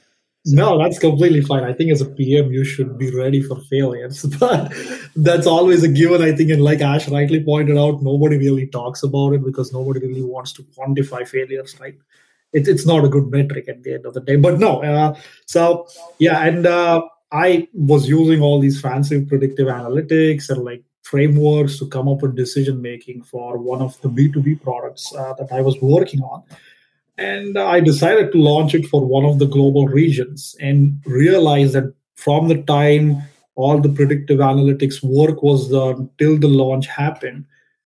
[0.47, 1.65] No, that's completely fine.
[1.65, 4.73] I think as a PM, you should be ready for failures, but
[5.15, 6.23] that's always a given.
[6.23, 10.01] I think, and like Ash rightly pointed out, nobody really talks about it because nobody
[10.01, 11.95] really wants to quantify failures, right?
[12.55, 14.37] It, it's not a good metric at the end of the day.
[14.37, 15.15] But no, uh,
[15.45, 15.87] so
[16.19, 17.03] yeah, and uh,
[17.33, 22.37] I was using all these fancy predictive analytics and like frameworks to come up with
[22.37, 26.43] decision making for one of the B2B products uh, that I was working on
[27.21, 31.93] and I decided to launch it for one of the global regions and realized that
[32.17, 33.23] from the time
[33.57, 37.45] all the predictive analytics work was done till the launch happened,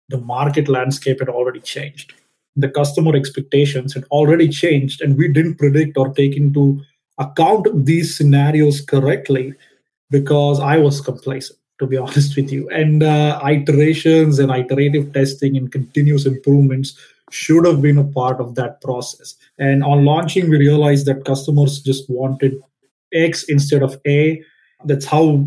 [0.09, 2.13] the market landscape had already changed.
[2.55, 6.81] The customer expectations had already changed, and we didn't predict or take into
[7.17, 9.53] account these scenarios correctly
[10.09, 12.69] because I was complacent, to be honest with you.
[12.69, 16.97] And uh, iterations and iterative testing and continuous improvements
[17.31, 19.35] should have been a part of that process.
[19.57, 22.61] And on launching, we realized that customers just wanted
[23.13, 24.43] X instead of A.
[24.83, 25.45] That's how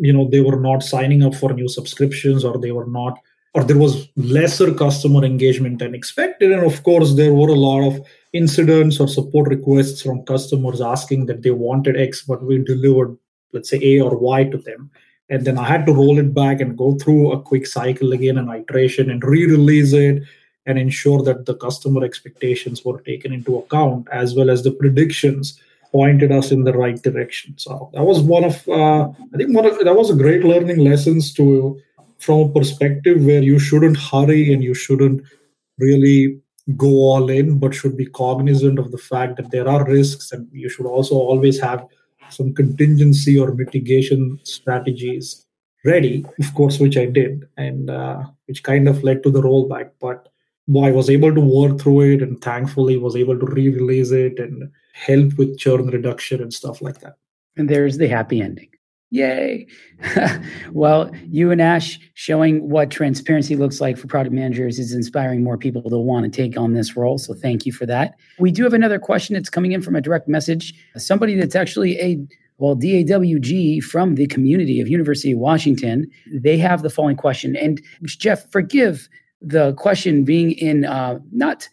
[0.00, 3.18] you know they were not signing up for new subscriptions or they were not
[3.54, 7.86] or there was lesser customer engagement than expected and of course there were a lot
[7.86, 8.00] of
[8.32, 13.16] incidents or support requests from customers asking that they wanted x but we delivered
[13.52, 14.90] let's say a or y to them.
[15.28, 18.38] And then i had to roll it back and go through a quick cycle again
[18.38, 20.22] an iteration and re-release it
[20.66, 25.60] and ensure that the customer expectations were taken into account as well as the predictions
[25.92, 27.54] pointed us in the right direction.
[27.58, 30.78] So that was one of uh, i think one of that was a great learning
[30.78, 31.80] lessons to
[32.18, 35.22] from a perspective where you shouldn't hurry and you shouldn't
[35.78, 36.40] really
[36.76, 40.48] go all in but should be cognizant of the fact that there are risks and
[40.52, 41.86] you should also always have
[42.28, 45.46] some contingency or mitigation strategies
[45.84, 49.90] ready of course which i did and uh, which kind of led to the rollback
[50.00, 50.28] but
[50.78, 54.70] I was able to work through it and thankfully was able to re-release it and
[54.92, 57.16] help with churn reduction and stuff like that.
[57.56, 58.68] And there's the happy ending.
[59.10, 59.66] Yay.
[60.72, 65.58] well, you and Ash showing what transparency looks like for product managers is inspiring more
[65.58, 67.18] people to want to take on this role.
[67.18, 68.14] So thank you for that.
[68.38, 70.74] We do have another question that's coming in from a direct message.
[70.96, 72.18] Somebody that's actually a
[72.58, 77.56] well, DAWG from the community of University of Washington, they have the following question.
[77.56, 79.08] And Jeff, forgive
[79.40, 81.68] the question being in uh, not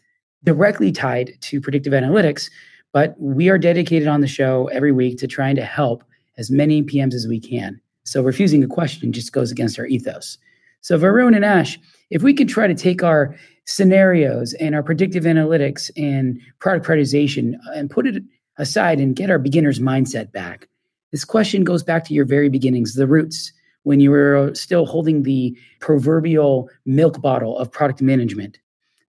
[0.45, 2.49] directly tied to predictive analytics,
[2.93, 6.05] but we are dedicated on the show every week to trying to help
[6.37, 7.79] as many PMs as we can.
[8.03, 10.37] So refusing a question just goes against our ethos.
[10.81, 11.79] So Varun and Ash,
[12.09, 13.35] if we could try to take our
[13.65, 18.23] scenarios and our predictive analytics and product prioritization uh, and put it
[18.57, 20.69] aside and get our beginner's mindset back.
[21.11, 23.51] This question goes back to your very beginnings, the roots,
[23.83, 28.57] when you were uh, still holding the proverbial milk bottle of product management.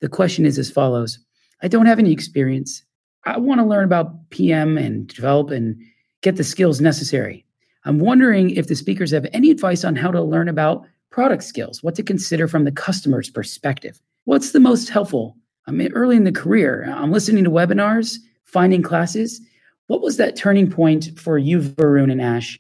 [0.02, 1.20] The question is as follows
[1.64, 2.84] I don't have any experience.
[3.26, 5.82] I want to learn about PM and develop and
[6.28, 7.46] get the skills necessary.
[7.86, 11.82] I'm wondering if the speakers have any advice on how to learn about product skills,
[11.82, 14.02] what to consider from the customer's perspective.
[14.26, 15.38] What's the most helpful?
[15.68, 16.94] I'm early in the career.
[16.94, 19.40] I'm listening to webinars, finding classes.
[19.88, 22.60] What was that turning point for you, Varun and Ash,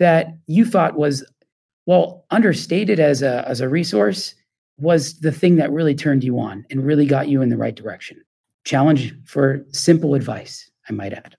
[0.00, 1.24] that you thought was,
[1.86, 4.34] well, understated as a, as a resource
[4.78, 7.76] was the thing that really turned you on and really got you in the right
[7.76, 8.20] direction?
[8.64, 11.36] Challenge for simple advice, I might add.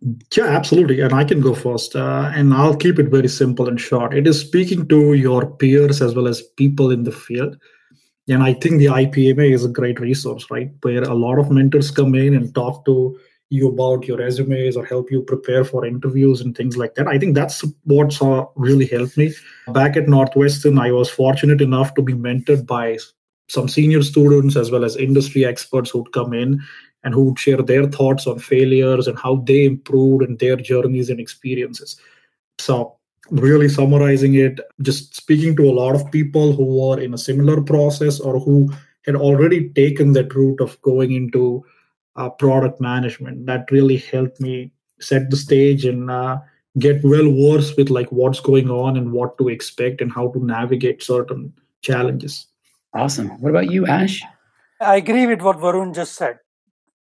[0.00, 1.00] Yeah, absolutely.
[1.00, 1.96] And I can go first.
[1.96, 4.14] Uh, and I'll keep it very simple and short.
[4.14, 7.56] It is speaking to your peers as well as people in the field.
[8.28, 10.70] And I think the IPMA is a great resource, right?
[10.82, 13.18] Where a lot of mentors come in and talk to
[13.50, 17.06] you about your resumes or help you prepare for interviews and things like that.
[17.06, 19.32] I think that's what's uh, really helped me.
[19.68, 22.98] Back at Northwestern, I was fortunate enough to be mentored by
[23.48, 26.60] some senior students as well as industry experts who'd come in
[27.06, 31.08] and who would share their thoughts on failures and how they improved and their journeys
[31.08, 31.96] and experiences.
[32.58, 32.96] So,
[33.30, 37.62] really summarizing it, just speaking to a lot of people who were in a similar
[37.62, 38.72] process or who
[39.04, 41.64] had already taken that route of going into
[42.16, 43.46] uh, product management.
[43.46, 46.38] That really helped me set the stage and uh,
[46.80, 50.44] get well versed with like what's going on and what to expect and how to
[50.44, 51.52] navigate certain
[51.82, 52.46] challenges.
[52.94, 53.28] Awesome.
[53.40, 54.22] What about you, Ash?
[54.80, 56.38] I agree with what Varun just said.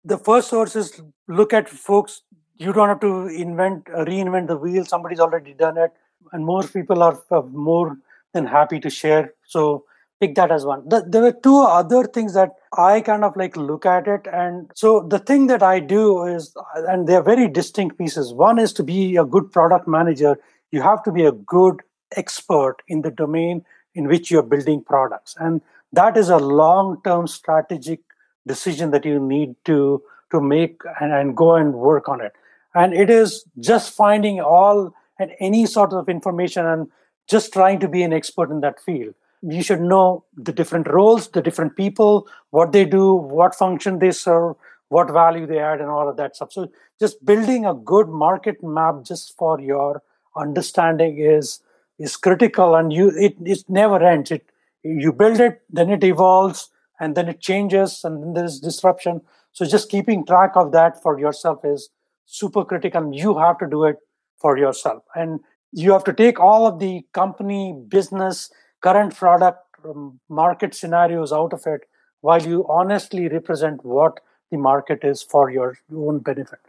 [0.05, 2.21] The first source is look at folks.
[2.57, 4.85] You don't have to invent, uh, reinvent the wheel.
[4.85, 5.91] Somebody's already done it,
[6.31, 7.19] and most people are
[7.51, 7.97] more
[8.31, 9.33] than happy to share.
[9.47, 9.85] So
[10.19, 10.87] pick that as one.
[10.87, 14.27] The, there were two other things that I kind of like look at it.
[14.31, 18.31] And so the thing that I do is, and they're very distinct pieces.
[18.31, 20.37] One is to be a good product manager,
[20.71, 21.81] you have to be a good
[22.15, 25.35] expert in the domain in which you're building products.
[25.39, 25.61] And
[25.93, 28.01] that is a long term strategic
[28.47, 32.33] decision that you need to, to make and, and go and work on it.
[32.73, 36.87] And it is just finding all and any sort of information and
[37.27, 39.15] just trying to be an expert in that field
[39.47, 44.11] you should know the different roles, the different people, what they do, what function they
[44.11, 44.55] serve,
[44.89, 46.51] what value they add, and all of that stuff.
[46.51, 50.01] So just building a good market map just for your
[50.35, 51.59] understanding is
[51.97, 54.31] is critical, and you it it never ends.
[54.31, 54.45] It
[54.83, 56.69] you build it, then it evolves,
[56.99, 59.21] and then it changes, and then there's disruption.
[59.51, 61.89] So just keeping track of that for yourself is
[62.25, 63.13] super critical.
[63.13, 63.97] You have to do it
[64.37, 65.39] for yourself, and
[65.71, 68.49] you have to take all of the company business
[68.81, 71.81] current product um, market scenarios out of it
[72.21, 74.19] while you honestly represent what
[74.51, 76.59] the market is for your own benefit.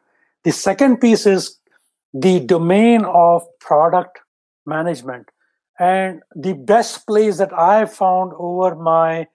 [0.45, 1.59] The second piece is
[2.15, 4.21] the domain of product
[4.65, 5.29] management.
[5.79, 9.27] And the best place that I've found over my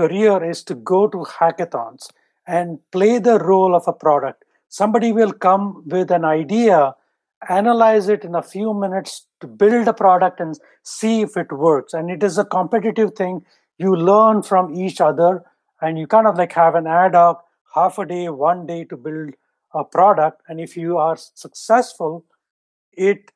[0.00, 2.08] career is to go to hackathons
[2.46, 4.44] and play the role of a product.
[4.68, 6.94] Somebody will come with an idea
[7.48, 11.92] analyze it in a few minutes to build a product and see if it works.
[11.94, 13.44] And it is a competitive thing.
[13.78, 15.44] You learn from each other
[15.80, 17.44] and you kind of like have an ad hoc
[17.74, 19.34] half a day, one day to build
[19.72, 20.42] a product.
[20.48, 22.24] And if you are successful,
[22.92, 23.30] it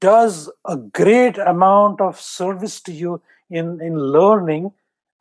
[0.00, 4.70] does a great amount of service to you in, in learning.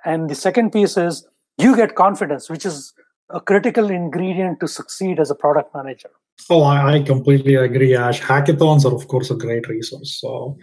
[0.05, 1.25] And the second piece is
[1.57, 2.93] you get confidence, which is
[3.29, 6.09] a critical ingredient to succeed as a product manager.
[6.49, 8.19] Oh, I, completely agree, Ash.
[8.19, 10.19] Hackathons are, of course, a great resource.
[10.19, 10.57] So,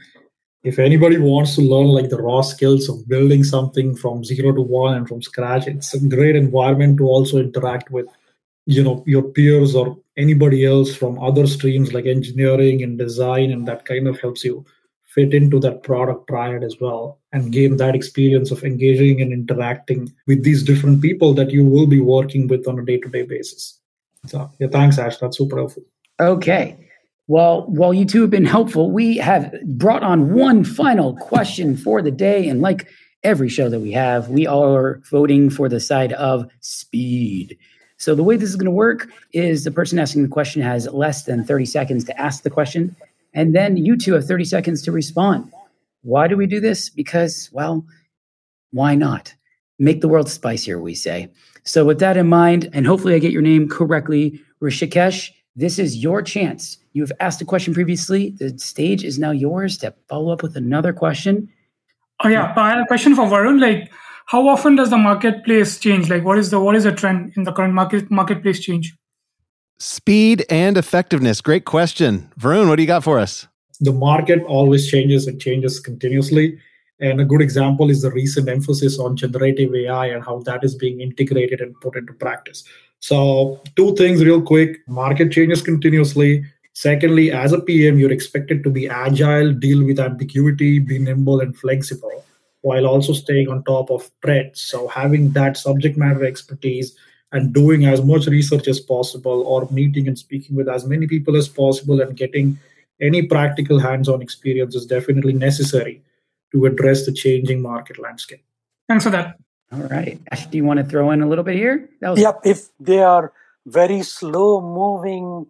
[0.65, 4.61] if anybody wants to learn like the raw skills of building something from zero to
[4.61, 8.07] one and from scratch, it's a great environment to also interact with,
[8.67, 13.69] you know, your peers or anybody else from other streams like engineering and design, and
[13.69, 14.67] that kind of helps you
[15.15, 20.13] fit into that product triad as well and gain that experience of engaging and interacting
[20.27, 23.79] with these different people that you will be working with on a day-to-day basis.
[24.27, 25.17] So yeah, thanks, Ash.
[25.17, 25.83] That's super helpful.
[26.21, 26.77] Okay.
[27.27, 32.01] Well, while you two have been helpful, we have brought on one final question for
[32.03, 32.49] the day.
[32.49, 32.89] And like
[33.23, 37.59] every show that we have, we are voting for the side of speed.
[37.99, 40.87] So the way this is going to work is the person asking the question has
[40.89, 42.95] less than 30 seconds to ask the question,
[43.35, 45.53] and then you two have 30 seconds to respond.
[46.03, 46.89] Why do we do this?
[46.89, 47.85] Because, well,
[48.71, 49.35] why not?
[49.79, 51.29] Make the world spicier, we say.
[51.65, 55.97] So, with that in mind, and hopefully I get your name correctly, Rishikesh, this is
[55.97, 56.79] your chance.
[56.93, 58.31] You've asked a question previously.
[58.39, 61.49] The stage is now yours to follow up with another question.
[62.25, 63.61] Oh yeah, I have a question for Varun.
[63.61, 63.91] Like,
[64.27, 66.11] how often does the marketplace change?
[66.11, 68.95] Like, what is the what is the trend in the current market marketplace change?
[69.81, 71.41] Speed and effectiveness.
[71.41, 72.33] Great question.
[72.41, 73.47] Varun, what do you got for us?
[73.81, 76.59] The market always changes and changes continuously.
[77.01, 80.75] And a good example is the recent emphasis on generative AI and how that is
[80.75, 82.65] being integrated and put into practice.
[82.99, 86.45] So, two things real quick market changes continuously.
[86.73, 91.57] Secondly, as a PM, you're expected to be agile, deal with ambiguity, be nimble and
[91.57, 92.25] flexible,
[92.63, 94.61] while also staying on top of trends.
[94.61, 96.97] So, having that subject matter expertise
[97.33, 101.37] and doing as much research as possible, or meeting and speaking with as many people
[101.37, 102.59] as possible, and getting
[103.01, 106.03] any practical hands on experience is definitely necessary
[106.53, 108.43] to address the changing market landscape.
[108.89, 109.37] Thanks for that.
[109.71, 110.19] All right.
[110.31, 111.89] Ash, do you want to throw in a little bit here?
[112.01, 112.41] That was- yep.
[112.45, 113.33] If they are
[113.67, 115.47] very slow moving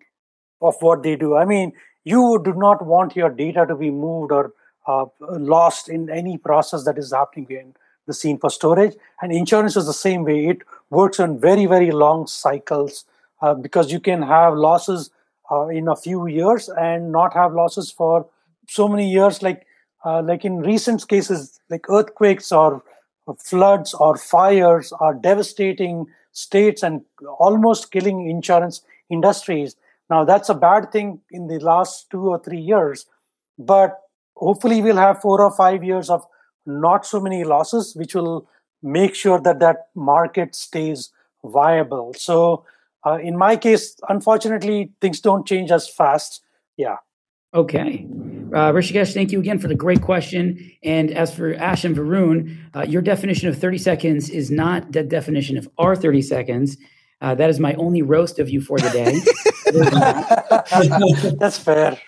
[0.61, 1.73] of what they do, I mean,
[2.05, 4.53] you do not want your data to be moved or
[4.89, 7.75] uh, lost in any process that is happening in
[8.07, 8.97] the scene for storage.
[9.23, 10.47] And insurance is the same way.
[10.47, 13.05] It works on very, very long cycles
[13.43, 15.11] uh, because you can have losses
[15.51, 18.27] uh, in a few years and not have losses for
[18.69, 19.43] so many years.
[19.43, 19.67] Like
[20.05, 22.83] uh, like in recent cases, like earthquakes or
[23.39, 27.03] floods or fires are devastating states and
[27.39, 29.77] almost killing insurance industries.
[30.09, 33.07] Now, that's a bad thing in the last two or three years,
[33.59, 34.01] but
[34.37, 36.27] hopefully, we'll have four or five years of
[36.65, 38.49] not so many losses, which will
[38.83, 41.11] make sure that that market stays
[41.45, 42.15] viable.
[42.17, 42.65] So,
[43.07, 46.43] uh, in my case, unfortunately, things don't change as fast.
[46.77, 46.97] Yeah.
[47.55, 48.07] Okay.
[48.53, 50.73] Uh, Rishikesh, thank you again for the great question.
[50.83, 55.03] And as for Ash and Varun, uh, your definition of 30 seconds is not the
[55.03, 56.77] definition of our 30 seconds.
[57.21, 59.21] Uh, that is my only roast of you for the day.
[61.39, 61.99] That's fair.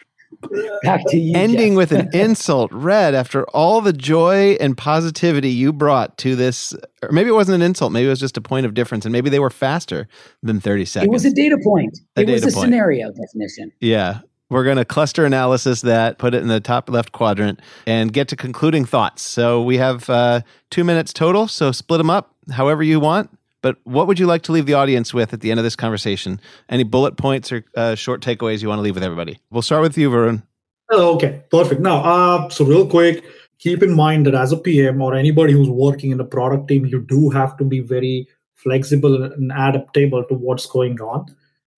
[0.83, 1.37] Back to you.
[1.37, 1.76] Ending Jeff.
[1.76, 7.11] with an insult, Red, after all the joy and positivity you brought to this, or
[7.12, 9.31] maybe it wasn't an insult, maybe it was just a point of difference, and maybe
[9.31, 10.09] they were faster
[10.43, 11.09] than 30 seconds.
[11.09, 11.99] It was a data point.
[12.16, 12.64] A it was a point.
[12.64, 13.72] scenario definition.
[13.81, 14.20] Yeah.
[14.49, 18.26] We're going to cluster analysis that, put it in the top left quadrant, and get
[18.28, 19.22] to concluding thoughts.
[19.22, 21.47] So we have uh, two minutes total.
[21.47, 23.31] So split them up however you want.
[23.62, 25.76] But what would you like to leave the audience with at the end of this
[25.76, 26.40] conversation?
[26.68, 29.38] Any bullet points or uh, short takeaways you want to leave with everybody?
[29.50, 30.42] We'll start with you, Varun.
[30.90, 31.80] Oh, okay, perfect.
[31.80, 33.24] Now, uh, so real quick,
[33.58, 36.86] keep in mind that as a PM or anybody who's working in a product team,
[36.86, 41.26] you do have to be very flexible and adaptable to what's going on.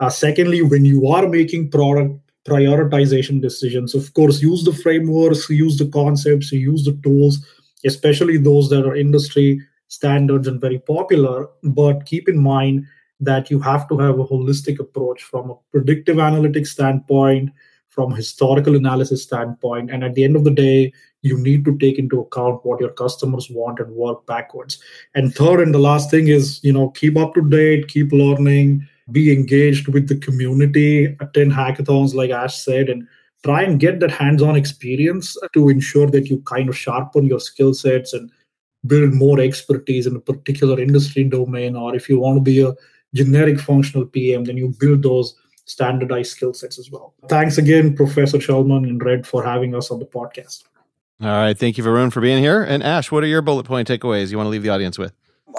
[0.00, 2.18] Uh, secondly, when you are making product
[2.48, 7.46] prioritization decisions, of course, use the frameworks, use the concepts, use the tools,
[7.84, 9.60] especially those that are industry
[9.92, 11.48] standards and very popular.
[11.62, 12.86] But keep in mind
[13.20, 17.50] that you have to have a holistic approach from a predictive analytics standpoint,
[17.88, 21.98] from historical analysis standpoint, and at the end of the day, you need to take
[21.98, 24.78] into account what your customers want and work backwards.
[25.14, 28.88] And third and the last thing is, you know, keep up to date, keep learning,
[29.12, 33.06] be engaged with the community, attend hackathons like Ash said, and
[33.44, 37.74] try and get that hands-on experience to ensure that you kind of sharpen your skill
[37.74, 38.30] sets and
[38.86, 41.76] build more expertise in a particular industry domain.
[41.76, 42.72] Or if you want to be a
[43.14, 47.14] generic functional PM, then you build those standardized skill sets as well.
[47.28, 50.64] Thanks again, Professor Shulman and Red, for having us on the podcast.
[51.20, 51.56] All right.
[51.56, 52.62] Thank you, Varun, for being here.
[52.62, 55.12] And Ash, what are your bullet point takeaways you want to leave the audience with?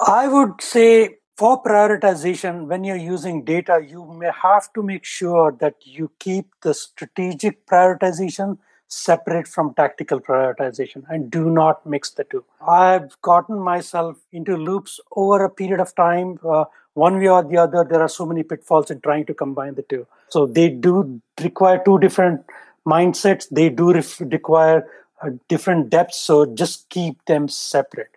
[0.06, 5.56] I would say for prioritization, when you're using data, you may have to make sure
[5.60, 8.58] that you keep the strategic prioritization
[8.88, 12.44] separate from tactical prioritization and do not mix the two.
[12.66, 16.38] I've gotten myself into loops over a period of time.
[16.46, 16.64] Uh,
[16.94, 19.82] one way or the other, there are so many pitfalls in trying to combine the
[19.82, 20.06] two.
[20.28, 22.44] So they do require two different
[22.86, 23.48] mindsets.
[23.50, 24.86] They do ref- require
[25.22, 26.18] uh, different depths.
[26.18, 28.10] So just keep them separate.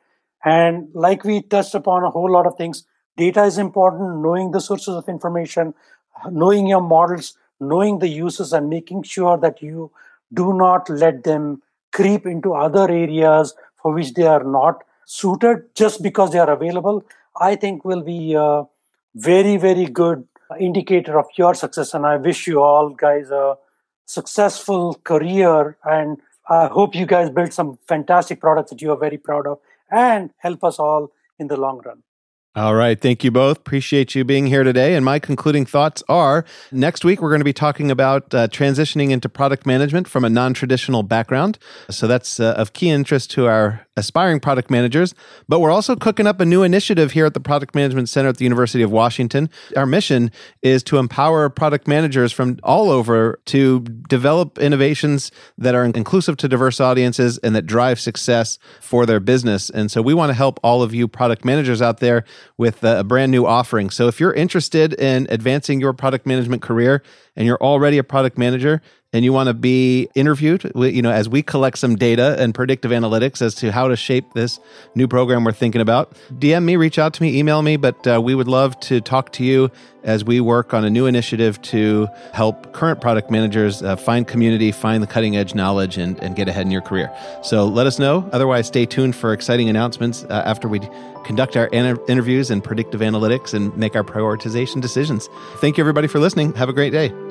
[0.45, 2.85] And like we touched upon a whole lot of things,
[3.17, 5.73] data is important, knowing the sources of information,
[6.29, 9.91] knowing your models, knowing the uses, and making sure that you
[10.33, 11.61] do not let them
[11.91, 17.03] creep into other areas for which they are not suited just because they are available,
[17.39, 18.63] I think will be a
[19.15, 20.27] very, very good
[20.59, 21.93] indicator of your success.
[21.93, 23.55] And I wish you all guys a
[24.05, 25.77] successful career.
[25.83, 26.17] And
[26.49, 29.59] I hope you guys build some fantastic products that you are very proud of
[29.89, 32.03] and help us all in the long run.
[32.57, 32.99] All right.
[32.99, 33.57] Thank you both.
[33.57, 34.95] Appreciate you being here today.
[34.95, 39.11] And my concluding thoughts are next week, we're going to be talking about uh, transitioning
[39.11, 41.59] into product management from a non traditional background.
[41.91, 45.13] So that's uh, of key interest to our aspiring product managers,
[45.49, 48.37] but we're also cooking up a new initiative here at the Product Management Center at
[48.37, 49.49] the University of Washington.
[49.75, 50.31] Our mission
[50.61, 56.47] is to empower product managers from all over to develop innovations that are inclusive to
[56.47, 59.69] diverse audiences and that drive success for their business.
[59.69, 62.23] And so we want to help all of you product managers out there
[62.57, 63.89] with uh, a brand new offering.
[63.89, 67.01] So if you're interested in advancing your product management career
[67.37, 68.81] and you're already a product manager,
[69.13, 72.91] and you want to be interviewed, you know, as we collect some data and predictive
[72.91, 74.59] analytics as to how to shape this
[74.95, 77.77] new program we're thinking about, DM me, reach out to me, email me.
[77.77, 79.71] But uh, we would love to talk to you
[80.03, 84.71] as we work on a new initiative to help current product managers uh, find community,
[84.71, 87.11] find the cutting edge knowledge, and, and get ahead in your career.
[87.43, 88.29] So let us know.
[88.33, 90.81] Otherwise, stay tuned for exciting announcements uh, after we
[91.23, 95.29] conduct our an- interviews and predictive analytics and make our prioritization decisions.
[95.55, 96.53] Thank you, everybody, for listening.
[96.55, 97.26] Have a great day.